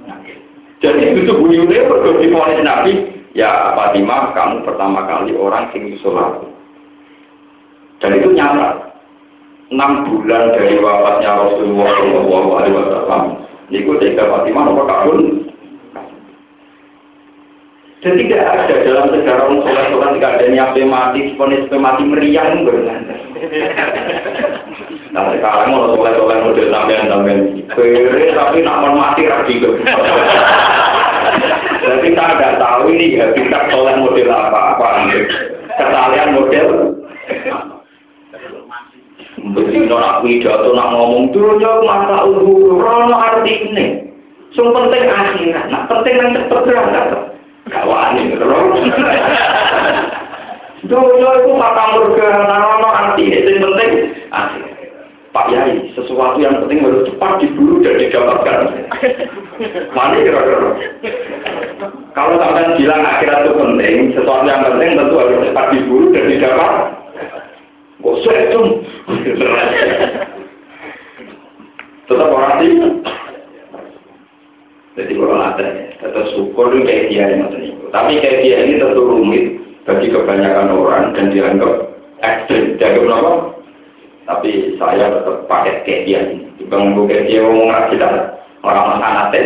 Nabi. 0.09 0.33
Jadi 0.81 1.13
itu 1.13 1.33
guyune 1.37 1.79
berdoa 1.89 2.57
di 2.57 2.65
Nabi. 2.65 2.93
Ya 3.35 3.75
Fatimah, 3.75 4.31
kamu 4.31 4.63
pertama 4.63 5.05
kali 5.11 5.35
orang 5.37 5.69
sing 5.75 5.93
nyusul 5.93 6.17
aku. 6.17 6.49
Dan 8.01 8.21
itu 8.21 8.33
nyata 8.33 8.95
enam 9.73 10.07
bulan 10.09 10.55
dari 10.55 10.77
wafatnya 10.81 11.41
Rasulullah 11.41 11.89
Shallallahu 11.99 12.49
Alaihi 12.57 12.75
Wasallam. 12.79 13.23
Niku 13.73 13.97
Sayyidah 14.01 14.27
Fatimah 14.29 14.63
nomor 14.69 14.85
kabul. 14.89 15.44
Dan 18.05 18.21
tidak 18.21 18.45
ada 18.45 18.85
dalam 18.85 19.17
sejarah 19.17 19.49
orang 19.49 19.65
sholat 19.65 19.85
sholat 19.89 20.11
tidak 20.21 20.33
ada 20.37 20.47
niat 20.53 20.77
mati, 20.85 21.33
ponis 21.41 21.65
mati 21.73 22.05
meriang 22.05 22.61
benar. 22.61 23.01
Nah 25.09 25.33
sekarang 25.33 25.73
mau 25.73 25.89
sholat 25.97 26.13
sholat 26.21 26.45
model 26.45 26.69
sampean 26.69 27.09
sampean, 27.09 27.65
tapi 28.37 28.61
nak 28.61 28.93
mati 28.93 29.25
rapi 29.25 29.57
Jadi 31.81 32.13
kita 32.13 32.25
nggak 32.29 32.61
tahu 32.61 32.93
ini 32.93 33.17
habitat 33.17 33.73
oleh 33.73 33.97
model 33.97 34.29
apa 34.29 34.61
apa. 34.77 34.89
Kesalahan 35.73 36.37
model. 36.37 36.69
Begitu 39.57 39.97
nak 39.97 40.21
pidato 40.21 40.77
nak 40.77 40.93
ngomong 40.93 41.33
jauh 41.33 41.81
mata 41.89 42.29
ulu, 42.29 42.77
rono 42.77 43.17
arti 43.17 43.65
ini. 43.65 44.13
Sing 44.53 44.69
penting 44.77 45.09
akhirat, 45.09 45.73
nak 45.73 45.89
penting 45.89 46.21
yang 46.21 46.37
cepet. 46.37 47.33
Kawan 47.73 48.21
ini 48.21 48.37
terus. 48.37 48.77
Dulu 50.85 51.17
itu 51.17 51.51
mata 51.57 51.97
rono 51.97 52.89
arti 52.93 53.25
ini 53.25 53.57
yang 53.57 53.65
penting 53.65 53.91
akhirat. 54.29 54.73
Pak 55.35 55.51
Yai, 55.51 55.91
sesuatu 55.99 56.39
yang 56.39 56.63
penting 56.63 56.87
harus 56.87 57.11
cepat 57.11 57.43
diburu 57.43 57.83
dan 57.83 57.99
didapatkan. 57.99 58.59
Mana 59.91 60.23
kira-kira? 60.23 60.71
Kalau 62.15 62.39
sampai 62.39 62.79
bilang 62.79 63.03
akhirat 63.03 63.43
itu 63.43 63.53
penting, 63.59 64.15
sesuatu 64.15 64.47
yang 64.47 64.63
penting 64.63 64.95
tentu 64.95 65.15
harus 65.19 65.43
cepat 65.51 65.67
diburu 65.75 66.15
dan 66.15 66.25
didapat. 66.31 66.73
Saya 68.25 68.41
itu? 68.47 68.61
Tetap 72.07 72.29
orang 72.31 72.55
sih. 72.63 72.73
Jadi 74.95 75.13
kalau 75.19 75.43
ada, 75.43 75.91
tetap 75.99 76.25
syukur 76.39 76.71
kayak 76.71 77.11
dia 77.11 77.27
yang 77.35 77.51
Tapi 77.91 78.13
kayak 78.23 78.47
dia 78.47 78.57
ini 78.63 78.79
tentu 78.79 79.03
rumit 79.03 79.59
bagi 79.83 80.07
kebanyakan 80.07 80.71
orang 80.71 81.11
dan 81.19 81.35
dianggap 81.35 81.99
ekstrim. 82.23 82.79
Dianggap 82.79 83.11
apa? 83.11 83.33
Tapi 84.25 84.79
saya 84.79 85.11
tetap 85.11 85.51
pakai 85.51 85.83
kayak 85.83 86.03
dia 86.07 86.19
ini. 86.31 86.47
Dibanding 86.63 87.11
kayak 87.11 87.27
dia 87.27 87.43
ngomong 87.43 87.75
kita 87.91 88.09
orang 88.63 89.03
sanate. 89.03 89.43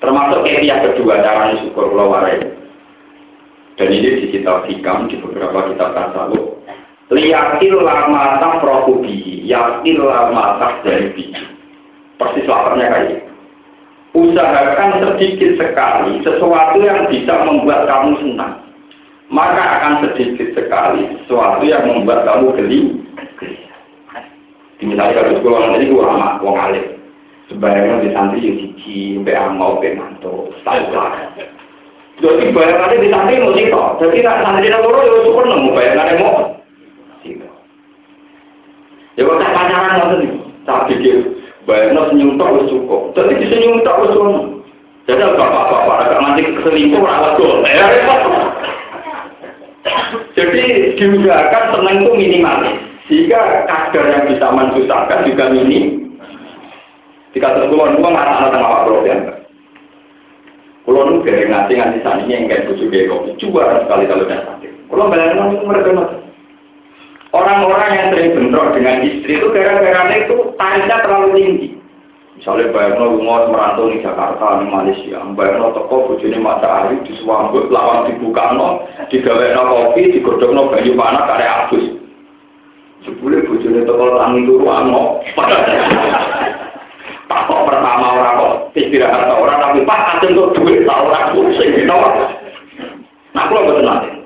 Termasuk 0.00 0.40
kayak 0.40 0.62
dia 0.64 0.76
kedua 0.88 1.20
cara 1.20 1.52
syukur 1.60 1.92
pulau 1.92 2.08
warai. 2.08 2.40
Dan 3.76 3.92
ini 3.92 4.24
di 4.24 4.26
kitab 4.32 4.64
hikam 4.66 5.06
di 5.12 5.20
beberapa 5.20 5.68
kitab 5.68 5.92
tasawuf. 5.92 6.64
Liyakil 7.12 7.76
lama 7.84 8.40
tak 8.40 8.58
prokubi, 8.64 9.44
yakil 9.44 10.00
lama 10.00 10.56
tak 10.58 10.82
dari. 10.82 11.30
Persis 12.18 12.48
laparnya 12.50 12.90
kayak 12.90 13.04
gitu. 13.14 13.27
Usahakan 14.16 15.04
sedikit 15.04 15.60
sekali 15.60 16.24
sesuatu 16.24 16.80
yang 16.80 17.06
bisa 17.12 17.34
membuat 17.44 17.84
kamu 17.84 18.16
senang. 18.24 18.64
Maka 19.28 19.62
akan 19.78 19.92
sedikit 20.08 20.56
sekali 20.56 21.04
sesuatu 21.22 21.60
yang 21.68 21.84
membuat 21.84 22.24
kamu 22.24 22.56
geli. 22.56 22.80
Misalnya 24.78 25.20
kalau 25.20 25.36
sekolah 25.42 25.58
nanti 25.74 25.90
gue 25.90 26.00
lama, 26.00 26.38
gue 26.40 26.50
ngalir. 26.54 26.86
Sebaliknya 27.48 28.04
di 28.04 28.08
santri 28.12 28.44
yang 28.44 28.56
cici, 28.60 29.16
sampai 29.20 29.56
mau 29.56 29.76
sampai 29.80 29.96
mantu. 29.96 30.52
Jadi 32.18 32.50
bayangannya 32.50 33.02
di 33.02 33.08
santri 33.08 33.40
mau 33.40 33.54
cito. 33.56 33.82
Jadi 34.00 34.18
santri 34.24 34.68
yang 34.68 34.82
loro 34.82 35.00
ya 35.04 35.16
syukur 35.24 35.44
nemu 35.46 35.68
bayangannya 35.72 36.14
mau 36.20 36.36
cito. 37.24 37.48
Ya 39.18 39.22
tak 39.26 39.50
pacaran 39.54 40.18
nih? 40.22 40.32
Tak 40.66 40.84
pikir 40.92 41.37
bayangnya 41.68 42.08
senyum 42.08 42.40
tak 42.40 42.48
harus 42.48 42.72
cukup. 42.72 43.12
Di 43.12 43.46
senyum 43.52 43.84
tak 43.84 44.00
harus 44.00 44.12
cukup. 44.16 44.36
Jadi 45.04 45.24
bapak-bapak 45.24 45.96
agak 46.04 46.20
nanti 46.20 46.42
keselingkuh 46.48 47.00
rawat 47.04 47.36
tuh. 47.36 47.60
Ya 47.64 47.84
repot. 47.92 48.20
Jadi 50.36 50.64
diusahakan 50.96 51.64
senang 51.76 51.96
itu 52.04 52.10
minimalis. 52.16 52.76
Sehingga 53.08 53.64
kadar 53.68 54.04
yang 54.04 54.24
bisa 54.28 54.46
mensusahkan 54.52 55.24
juga 55.28 55.44
minim. 55.52 56.12
Jika 57.32 57.56
terkulon 57.56 57.96
itu 57.96 58.04
nggak 58.04 58.24
tengah 58.52 58.68
awak 58.68 58.84
program. 58.88 59.20
Kulon 60.88 61.20
itu 61.20 61.28
dari 61.28 61.44
ngasih 61.52 61.74
ngasih 61.76 62.00
saninya 62.00 62.34
yang 62.36 62.48
kayak 62.48 62.64
bujuk 62.68 62.88
kayak 62.88 63.12
kopi. 63.12 63.30
Coba 63.44 63.84
sekali 63.84 64.04
kalau 64.08 64.24
udah 64.24 64.40
sakit. 64.40 64.72
Kulon 64.88 65.12
bayangin 65.12 65.60
mereka 65.68 65.90
Orang-orang 67.38 67.90
yang 67.94 68.06
sering 68.10 68.30
bentrok 68.34 68.74
dengan 68.74 69.06
istri 69.06 69.38
itu 69.38 69.46
gara-gara 69.54 70.10
itu 70.18 70.36
tarifnya 70.58 70.96
terlalu 71.06 71.28
tinggi. 71.38 71.68
Misalnya 72.38 72.70
bayangno 72.70 73.18
rumah 73.18 73.50
merantau 73.50 73.90
di 73.90 73.98
Jakarta, 73.98 74.62
di 74.62 74.66
Malaysia, 74.70 75.18
bayangno 75.34 75.74
toko 75.74 76.14
bujuni 76.14 76.38
matahari 76.38 76.98
di 77.06 77.14
Suambut, 77.18 77.66
lawan 77.70 78.10
dibuka 78.10 78.54
no, 78.54 78.86
digawe 79.10 79.46
no 79.54 79.62
kopi, 79.66 80.14
digodok 80.14 80.50
no 80.54 80.70
banyu 80.70 80.94
panas 80.94 81.26
karya 81.26 81.66
abus. 81.66 81.86
Sebelum 83.06 83.46
bujuni 83.46 83.86
toko 83.86 84.18
tangi 84.18 84.46
turu 84.46 84.66
tak 87.28 87.44
kok 87.44 87.64
pertama 87.68 88.06
orang 88.16 88.40
kok 88.40 88.54
istirahat 88.72 89.28
orang 89.28 89.60
tapi 89.60 89.84
pas 89.84 90.16
ada 90.16 90.26
untuk 90.32 90.64
duit 90.64 90.88
orang 90.88 91.36
pusing, 91.36 91.76
gitu. 91.76 91.92
Nah, 93.36 93.44
aku 93.44 93.52
betul 93.68 93.84
nanti. 93.84 94.17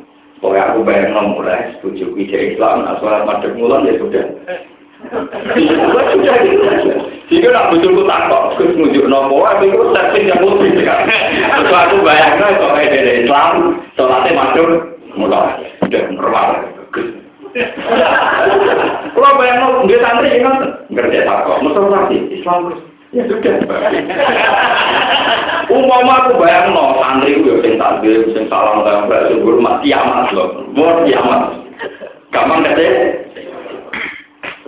Pokoknya 0.42 0.74
aku 0.74 0.82
bayang 0.82 1.38
mulai 1.38 1.70
setuju 1.78 2.18
ide 2.18 2.58
Islam, 2.58 2.82
asal 2.90 3.22
madem 3.22 3.54
mulan 3.54 3.86
ya 3.86 3.94
sudah. 3.94 4.26
sudah 5.06 6.34
gitu 6.42 6.66
saja. 6.66 6.94
Jika 7.30 7.54
nak 7.54 7.70
tak 7.78 8.20
kok, 8.26 8.58
terus 8.58 8.74
nunjuk 8.74 9.06
nopo, 9.06 9.46
aku 9.46 9.70
itu 9.70 9.86
setting 9.94 10.26
yang 10.26 10.42
lebih 10.42 10.82
kan. 10.82 11.06
Terus 11.06 11.70
aku 11.70 12.02
bayang 12.02 12.42
kok 12.42 12.74
ide 12.74 13.22
Islam, 13.22 13.78
sholatnya 13.94 14.34
madem 14.34 14.98
mulai 15.14 15.62
sudah 15.78 16.10
normal. 16.10 16.58
Kalau 19.12 19.38
bayang 19.38 19.58
no 19.62 19.86
dia 19.86 20.02
santri 20.02 20.42
ingat, 20.42 20.58
ngerti 20.90 21.22
tak 21.22 21.38
kok, 21.46 21.62
mesti 21.62 21.80
nanti 21.86 22.16
Islam 22.34 22.66
terus. 22.66 22.82
Ya 23.14 23.22
sudah. 23.30 23.56
Umpama 25.72 26.26
aku 26.26 26.42
bayang 26.42 26.74
no, 26.74 26.98
kiamat 29.82 30.32
loh, 30.32 30.64
mau 30.72 31.02
kiamat. 31.04 31.58
Gampang 32.32 32.64
gak 32.64 32.78
sih? 32.80 32.90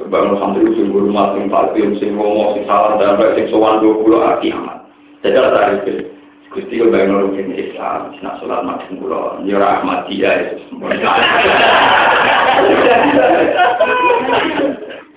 Bayang 0.04 0.36
santri 0.36 0.68
subur 0.76 1.08
mak 1.08 1.32
sing 1.32 1.48
takbir, 1.48 1.88
sing 1.96 2.18
ngomong, 2.18 2.54
sing 2.58 2.68
salam 2.68 3.00
kayak 3.00 3.16
mbak 3.16 3.34
sing 3.40 3.46
sowan 3.48 3.80
dua 3.80 3.94
puluh 4.04 4.20
kiamat. 4.44 4.84
Jadi 5.24 5.36
ada 5.40 5.50
tadi 5.50 6.12
Gusti 6.54 6.78
ke 6.78 6.86
bayang 6.86 7.10
no 7.10 7.26
mungkin 7.26 7.50
Islam, 7.50 8.14
sina 8.14 8.38
sholat 8.38 8.62
macam 8.62 8.94
pulau, 9.02 9.42
nyerah 9.42 9.82
mati 9.82 10.22
ya 10.22 10.38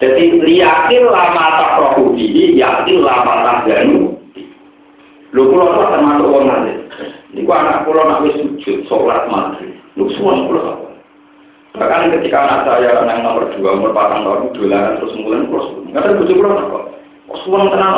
Jadi 0.01 0.23
liyakin 0.41 1.03
lama 1.13 1.45
tak 1.61 1.71
prohudi, 1.77 2.57
yakin 2.57 3.05
lama 3.05 3.33
tak 3.45 3.57
ganu. 3.69 4.17
Pulau 5.29 5.69
itu 5.77 5.85
termasuk 5.93 6.41
nanti. 6.41 6.73
Ini 7.37 7.45
gua 7.45 7.61
anak 7.61 7.85
pulau 7.85 8.09
nak 8.09 8.25
wis 8.25 8.33
sujud, 8.41 8.89
sholat 8.89 9.29
maghrib. 9.29 9.76
Lu 9.97 10.05
semua 10.13 10.45
pulau 10.45 10.87
Bahkan 11.77 12.09
ketika 12.09 12.37
anak 12.41 12.59
saya 12.65 13.05
yang 13.05 13.21
nomor 13.21 13.53
dua, 13.53 13.77
umur 13.77 13.93
patang 13.93 14.25
tahun, 14.25 14.49
dolaran 14.57 14.97
terus 14.97 15.13
mulai 15.21 15.45
terus. 15.45 15.67
Nggak 15.93 16.03
ada 16.09 16.17
bujuk 16.17 16.35
pulau 16.41 16.57
kok. 16.57 16.83
Kok 17.29 17.37
semua 17.45 17.69
tenang 17.69 17.93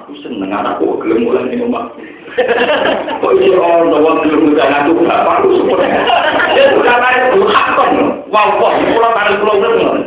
Aku 0.00 0.12
seneng 0.24 0.48
anakku 0.48 0.96
gelem 1.04 1.28
mulai 1.28 1.52
di 1.52 1.60
rumah. 1.60 1.92
Kok 3.20 3.32
isi 3.36 3.52
orang 3.52 3.92
doang 3.92 4.24
gelem 4.24 4.48
mulai 4.48 4.72
aku 4.72 5.04
bapak 5.04 5.44
aku 5.44 5.48
support. 5.60 5.84
Ya 6.56 6.72
sudah 6.72 6.96
naik 6.96 7.36
hakon. 7.36 7.90
Wow, 8.32 8.56
wah, 8.56 8.72
pulau 8.80 9.12
tarik 9.12 9.36
pulau 9.44 9.56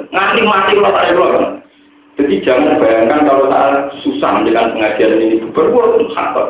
nganti 0.09 0.41
mati 0.41 0.71
pulau 0.73 0.95
tarik 0.97 1.13
pulau. 1.13 1.45
Jadi 2.17 2.35
jangan 2.41 2.81
bayangkan 2.81 3.29
kalau 3.29 3.45
saat 3.53 3.93
susah 4.01 4.41
dengan 4.41 4.73
pengajian 4.73 5.21
ini 5.21 5.45
berbuat 5.53 6.09
hakon. 6.17 6.47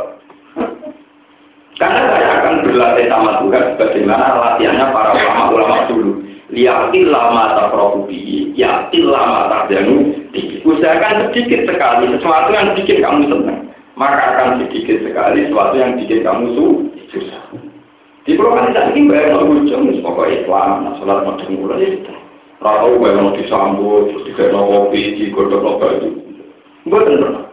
Karena 1.82 2.14
saya 2.14 2.28
akan 2.38 2.62
berlatih 2.62 3.10
sama 3.10 3.42
Tuhan 3.42 3.74
bagaimana 3.82 4.38
latihannya 4.38 4.86
para 4.94 5.18
ulama-ulama 5.18 5.78
dulu. 5.90 6.12
Liatin 6.54 7.10
lama 7.10 7.58
tak 7.58 7.74
profubi, 7.74 8.54
yakin 8.54 9.10
lama 9.10 9.50
tak 9.50 9.74
janu. 9.74 10.14
Usahakan 10.62 11.34
sedikit 11.34 11.66
sekali 11.66 12.14
sesuatu 12.14 12.54
yang 12.54 12.78
bikin 12.78 13.02
kamu 13.02 13.34
senang. 13.34 13.60
Maka 13.98 14.20
akan 14.30 14.62
sedikit 14.62 15.02
sekali 15.02 15.50
sesuatu 15.50 15.74
yang 15.74 15.98
bikin 15.98 16.22
kamu 16.22 16.46
susah. 17.10 17.44
Di 18.30 18.38
tidak 18.38 18.94
ingin 18.94 19.10
bayar 19.10 19.42
no 19.42 19.50
ujung, 19.50 19.90
pokoknya 20.06 20.46
Islam, 20.46 20.86
nah 20.86 20.94
sholat 21.02 21.26
macam 21.26 21.58
mulai 21.58 21.98
itu. 21.98 22.14
Rata 22.62 22.94
bayar 23.02 23.18
no 23.18 23.34
disambut, 23.34 24.14
terus 24.14 24.54
no 24.54 24.62
kopi, 24.70 25.18
digodok 25.18 25.66
no 25.66 25.82
baju. 25.82 26.10
Gue 26.86 27.02
tenang. 27.10 27.50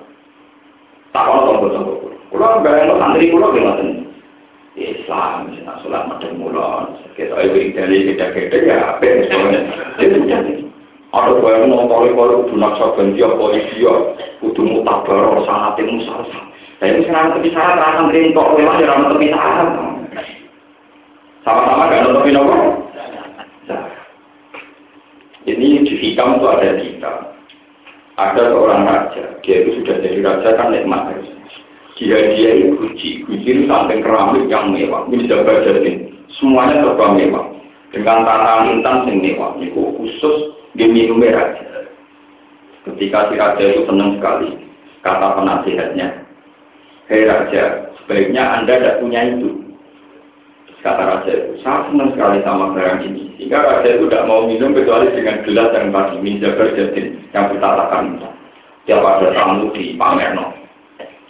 Tak 1.17 1.25
kalau 1.25 1.49
tombol 1.49 1.73
tombol. 1.73 2.13
Kalau 2.29 2.61
no 2.61 2.95
santri 3.01 3.33
pulau 3.33 3.57
gimana? 3.57 3.98
Islam, 5.09 5.49
misalnya 5.49 5.81
sholat 5.81 6.05
macam 6.05 6.37
mulon, 6.37 6.85
kita 7.17 7.33
ibu 7.33 7.73
dari 7.73 8.13
kita 8.13 8.29
kita 8.29 8.57
ya, 8.61 8.77
apa 8.93 9.09
misalnya, 9.09 9.61
itu 10.05 10.21
jadi. 10.29 10.55
Ada 11.17 11.41
bayang 11.41 11.73
mau 11.73 11.89
kali 11.89 12.13
bunak 12.13 12.77
saban 12.77 13.17
dia 13.17 13.33
polisi 13.33 13.81
ya, 13.81 14.13
kudu 14.45 14.61
mutabar 14.69 15.41
sangat 15.49 15.81
yang 15.81 15.97
musal. 15.97 16.21
Tapi 16.77 17.01
misalnya 17.01 17.41
tepi 17.41 17.49
syarat 17.57 17.81
rasam 17.81 18.13
rintok, 18.13 18.53
memang 18.61 18.85
ya 18.85 18.93
ramah 18.93 19.17
tepi 19.17 19.33
syarat. 19.33 19.69
Sama-sama 21.41 21.89
ada 21.89 22.13
tepi 22.13 22.31
nopo. 22.37 22.57
Ini 25.49 25.89
di 25.89 25.95
hikam 25.97 26.37
itu 26.37 26.47
ada 26.53 26.77
hikam. 26.77 27.17
Ada 28.21 28.43
seorang 28.53 28.85
raja, 28.85 29.25
dia 29.41 29.57
itu 29.65 29.81
sudah 29.81 29.97
jadi 30.05 30.21
raja 30.21 30.49
kan 30.61 30.69
nikmat 30.77 31.17
harusnya. 31.99 32.39
Dia-dia 32.39 32.71
guci, 32.79 33.27
guci 33.27 33.49
itu 33.49 33.63
sampai 33.67 33.99
keramik 34.03 34.47
yang 34.47 34.71
mewah. 34.71 35.07
Ini 35.11 35.27
jaga 35.27 35.67
jadi 35.67 36.07
semuanya 36.39 36.87
serba 36.87 37.15
mewah. 37.15 37.47
Dengan 37.91 38.23
tata 38.23 38.69
intan 38.69 39.09
yang 39.09 39.19
mewah. 39.19 39.51
Ini 39.59 39.75
khusus 39.75 40.37
di 40.77 40.85
minum 40.87 41.25
raja. 41.25 41.89
Ketika 42.87 43.29
si 43.29 43.35
raja 43.37 43.65
itu 43.65 43.83
senang 43.85 44.17
sekali, 44.17 44.49
kata 45.03 45.37
penasihatnya, 45.37 46.25
Hei 47.09 47.25
raja, 47.25 47.89
sebaiknya 48.01 48.61
anda 48.61 48.77
tidak 48.77 49.01
punya 49.01 49.21
itu. 49.35 49.65
Kata 50.85 51.03
raja 51.05 51.33
itu, 51.33 51.59
saya 51.65 51.89
senang 51.91 52.15
sekali 52.15 52.39
sama 52.45 52.73
barang 52.73 53.03
ini. 53.05 53.35
Sehingga 53.37 53.61
raja 53.61 53.89
itu 53.97 54.09
tidak 54.09 54.29
mau 54.29 54.47
minum 54.47 54.73
kecuali 54.73 55.11
dengan 55.13 55.43
gelas 55.45 55.73
yang 55.75 55.89
tadi, 55.91 56.17
minum 56.21 56.53
jadi 56.55 57.03
yang 57.35 57.45
bertatakan. 57.51 58.05
Tiap 58.89 59.05
ada 59.05 59.29
tamu 59.37 59.69
di 59.77 59.93
pamerno. 60.01 60.68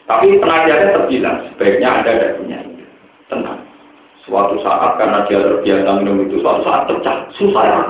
Tapi 0.08 0.40
penasihatnya 0.40 0.96
terbilang, 0.96 1.36
sebaiknya 1.52 1.88
anda 2.00 2.10
tidak 2.16 2.34
punya. 2.40 2.58
Tenang. 3.28 3.60
Suatu 4.24 4.56
saat 4.64 4.96
karena 4.96 5.28
dia 5.28 5.36
terbiasa 5.44 6.00
minum 6.00 6.24
itu, 6.24 6.40
suatu 6.40 6.64
saat 6.64 6.88
pecah, 6.88 7.28
susah 7.36 7.64
ya 7.64 7.80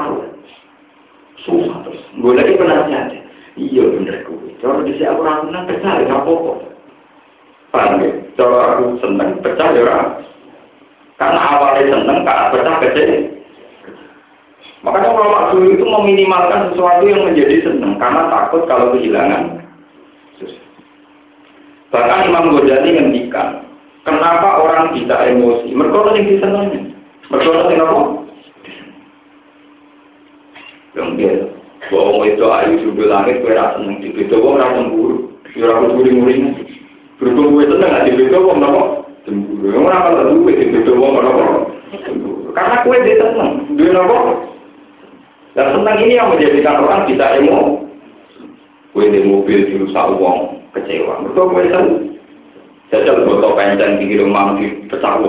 Susah 1.46 1.78
terus. 1.86 2.02
Gue 2.18 2.34
lagi 2.34 2.58
penasihatnya. 2.58 3.22
Iya 3.54 3.82
bener 3.94 4.26
gue. 4.26 4.50
Kalau 4.58 4.82
di 4.82 4.98
aku 4.98 5.22
senang 5.22 5.64
pecah 5.70 5.92
ya 6.02 6.10
apa-apa. 6.10 6.52
Paham 7.70 8.02
ya? 8.02 8.10
Kalau 8.34 8.58
aku 8.58 8.84
seneng 8.98 9.38
pecah 9.38 9.68
ya 9.70 9.98
Karena 11.18 11.40
awalnya 11.54 11.82
seneng, 11.90 12.18
karena 12.26 12.50
pecah 12.50 12.76
kecil. 12.82 13.10
Makanya 14.86 15.10
ulama 15.10 15.50
dulu 15.50 15.74
itu 15.74 15.82
meminimalkan 15.82 16.70
sesuatu 16.70 17.02
yang 17.02 17.26
menjadi 17.26 17.66
seneng 17.66 17.98
karena 17.98 18.30
takut 18.30 18.62
kalau 18.70 18.94
kehilangan. 18.94 19.57
Bahkan 21.88 22.28
Imam 22.28 22.52
Ghazali 22.52 23.00
ngendikan, 23.00 23.64
kenapa 24.04 24.60
orang 24.60 24.92
bisa 24.92 25.16
emosi? 25.24 25.72
Mereka 25.72 26.12
yang 26.12 26.26
disenangi. 26.28 26.80
Mereka 27.32 27.48
yang 27.72 27.88
apa? 27.88 28.02
Yang 30.96 31.08
biasa. 31.16 31.46
Bahwa 31.88 32.24
itu 32.28 32.44
ayu 32.44 32.72
judul 32.84 33.08
langit, 33.08 33.40
kue 33.40 33.56
rasa 33.56 33.80
seneng. 33.80 34.04
Di 34.04 34.12
itu 34.12 34.34
kok 34.36 34.56
rasa 34.60 34.76
cemburu. 34.76 35.32
Ya 35.56 35.64
rasa 35.72 35.88
guling-guling. 35.96 36.42
Berhubung 37.16 37.56
kue 37.56 37.64
seneng, 37.64 37.92
di 38.04 38.12
itu 38.20 38.36
kok 38.36 38.52
kenapa? 38.52 38.82
Cemburu. 39.24 39.64
Yang 39.72 39.82
mana 39.88 40.04
kalau 40.04 40.24
duit, 40.36 40.56
di 40.60 40.66
itu 40.68 40.92
kenapa? 40.92 41.44
Cemburu. 42.04 42.52
Karena 42.52 42.76
kue 42.84 42.96
dia 43.00 43.16
seneng. 43.16 43.50
Dia 43.80 43.88
kenapa? 43.96 44.16
Dan 45.56 45.66
seneng 45.72 45.96
ini 46.04 46.20
yang 46.20 46.28
menjadikan 46.28 46.84
orang 46.84 47.08
bisa 47.08 47.24
emosi. 47.40 47.88
Kue 48.92 49.04
di 49.08 49.20
mobil 49.24 49.68
dirusak 49.68 50.16
uang, 50.16 50.58
kecewa. 50.76 51.24
Mereka 51.24 51.42
kue 51.48 51.64
seneng. 51.68 51.88
Jajal 52.88 53.28
botol 53.28 53.52
pencen 53.52 54.00
di 54.00 54.16
rumah 54.16 54.56
di 54.56 54.88
pecah. 54.88 55.20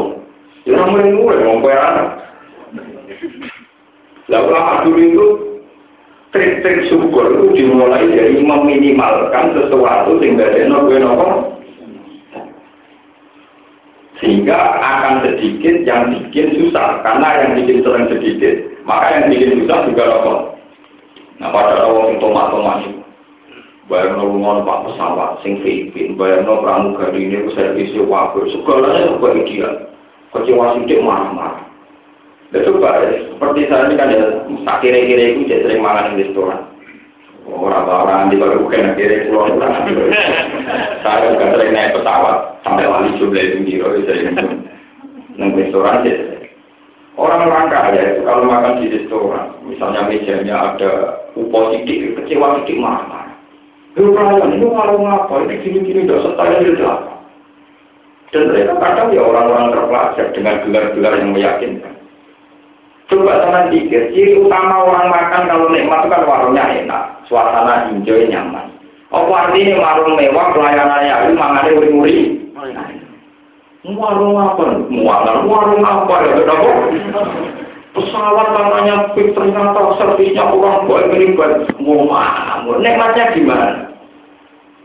Ya 0.68 0.76
orang 0.76 0.92
mulai-mulai, 0.96 1.44
mau 1.44 1.64
kue 1.64 1.76
anak. 1.76 2.08
Lalu 4.30 4.46
ulama 4.46 4.74
dulu 4.86 5.00
itu 5.02 5.26
trik-trik 6.30 6.86
syukur 6.90 7.26
itu 7.34 7.46
dimulai 7.58 8.06
dari 8.06 8.38
meminimalkan 8.38 9.58
sesuatu 9.58 10.22
sehingga 10.22 10.54
dia 10.54 10.70
nopo 10.70 10.94
nopo 10.94 11.28
sehingga 14.22 14.58
akan 14.78 15.26
sedikit 15.26 15.88
yang 15.90 16.14
bikin 16.14 16.54
susah 16.60 17.02
karena 17.02 17.30
yang 17.42 17.52
bikin 17.58 17.82
sering 17.82 18.06
sedikit 18.14 18.54
maka 18.86 19.06
yang 19.18 19.26
bikin 19.34 19.66
susah 19.66 19.78
juga 19.90 20.04
nopo 20.06 20.34
nah 21.42 21.50
pada 21.50 21.82
awal 21.88 22.14
tomat 22.22 22.54
tomat 22.54 22.78
itu 22.86 23.02
bayar 23.90 24.14
nopo 24.14 24.38
ngono 24.38 24.62
pak 24.64 24.82
pesawat 24.86 25.42
sing 25.42 25.60
Filipin 25.66 26.16
bayar 26.16 26.46
nopo 26.46 26.64
pramugari 26.64 27.26
ini 27.26 27.50
servis 27.58 27.92
wakil 27.98 28.46
segalanya 28.54 29.10
serba 29.10 29.28
ideal 29.34 29.74
kecewa 30.30 30.78
sidik 30.78 31.02
marah-marah 31.02 31.70
Ya 32.50 32.66
coba, 32.66 33.06
seperti 33.06 33.70
saya 33.70 33.86
ini 33.86 33.94
kan 33.94 34.10
ya, 34.10 34.26
tak 34.66 34.82
kira-kira 34.82 35.38
itu 35.38 35.46
jadi 35.46 35.70
sering 35.70 35.86
makan 35.86 36.18
di 36.18 36.26
restoran. 36.26 36.66
Orang-orang 37.46 38.34
di 38.34 38.42
baru 38.42 38.66
bukan 38.66 38.98
kira 38.98 39.30
pulau 39.30 39.54
Saya 41.06 41.30
juga 41.30 41.46
sering 41.54 41.72
naik 41.74 41.94
pesawat 41.94 42.58
sampai 42.66 42.90
wali 42.90 43.14
jumlah 43.22 43.38
itu 43.38 43.58
di 43.70 44.02
sering 44.02 44.34
neng 45.38 45.50
restoran 45.62 46.02
aja. 46.02 46.14
Orang-orang 47.22 47.70
kaya 47.70 48.02
itu 48.18 48.22
kalau 48.26 48.50
makan 48.50 48.82
di 48.82 48.98
restoran, 48.98 49.46
misalnya 49.70 50.10
mejanya 50.10 50.56
ada 50.74 50.92
upo 51.38 51.70
sidik, 51.70 52.18
kecewa 52.18 52.66
sidik 52.66 52.82
marah. 52.82 53.19
Lu 53.98 54.14
kalian 54.14 54.54
ini 54.54 54.66
warung 54.70 55.10
apa? 55.10 55.34
Ini 55.50 55.56
gini-gini 55.66 56.06
udah 56.06 56.20
setahun 56.22 56.62
itu 56.62 56.86
apa? 56.86 57.14
Dan 58.30 58.54
mereka 58.54 58.78
kadang 58.78 59.10
ya 59.10 59.22
orang-orang 59.26 59.74
terpelajar 59.74 60.28
dengan 60.38 60.62
gelar-gelar 60.62 61.14
yang 61.18 61.34
meyakinkan. 61.34 61.94
Coba 63.10 63.42
sama 63.42 63.74
pikir, 63.74 64.14
ciri 64.14 64.38
utama 64.38 64.86
orang 64.86 65.10
makan 65.10 65.50
kalau 65.50 65.66
nikmat 65.74 66.06
itu 66.06 66.14
kan 66.14 66.30
warungnya 66.30 66.62
enak, 66.78 67.04
suasana 67.26 67.90
hijau 67.90 68.22
nyaman. 68.30 68.70
Apa 69.10 69.50
artinya 69.50 69.82
warung 69.82 70.14
mewah, 70.14 70.54
pelayanannya 70.54 71.14
itu 71.26 71.34
mangannya 71.34 71.74
uri-uri? 71.74 72.18
Warung 73.98 74.38
apa? 74.38 74.64
Warung, 74.94 75.46
warung 75.50 75.82
apa? 75.82 76.14
Ya? 76.22 77.58
Pesawat 77.90 78.54
namanya 78.54 79.18
pik 79.18 79.34
ternyata 79.34 79.98
servisnya 79.98 80.46
orang 80.46 80.86
buat 80.86 81.10
ribet. 81.10 81.74
Mau 81.82 82.06
mau 82.06 82.78
nikmatnya 82.78 83.34
gimana? 83.34 83.90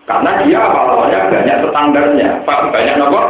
Karena 0.09 0.41
dia 0.41 0.57
awal-awalnya 0.57 1.29
banyak 1.29 1.59
standarnya. 1.69 2.29
Pak, 2.49 2.73
banyak 2.73 2.97
nopo? 2.97 3.21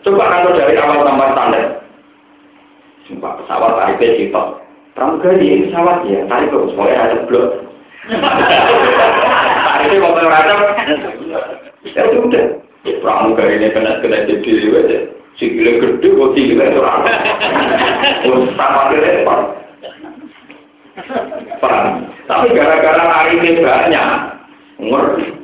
Coba 0.00 0.24
kalau 0.32 0.56
dari 0.56 0.80
awal 0.80 1.04
tambah 1.04 1.28
standar. 1.36 1.64
Sumpah 3.04 3.32
pesawat 3.44 3.72
tarifnya 3.76 4.16
sitok. 4.16 4.46
Pramugari 4.96 5.68
pesawat 5.68 6.04
ya, 6.08 6.24
tarik 6.28 6.48
kok 6.48 6.72
soalnya 6.72 7.04
ada 7.04 7.16
blok. 7.28 7.48
Tarifnya 9.68 10.00
mau 10.00 10.16
ada. 10.16 10.54
Ya 11.84 12.02
sudah. 12.16 12.46
Pramugari 13.04 13.60
ini 13.60 13.68
kena 13.76 14.00
kena 14.00 14.24
jadi 14.24 14.52
aja. 14.72 15.19
Sikile 15.38 15.78
gede 15.78 16.08
kok 16.10 16.32
sikile 16.34 16.64
itu 16.70 16.80
rata. 16.80 17.12
Sama 18.56 18.90
repot. 18.94 19.40
Paham? 21.60 21.86
Tapi 22.28 22.46
gara-gara 22.54 23.02
tarifnya 23.04 23.62
banyak, 23.64 24.08
ngerti. 24.78 25.39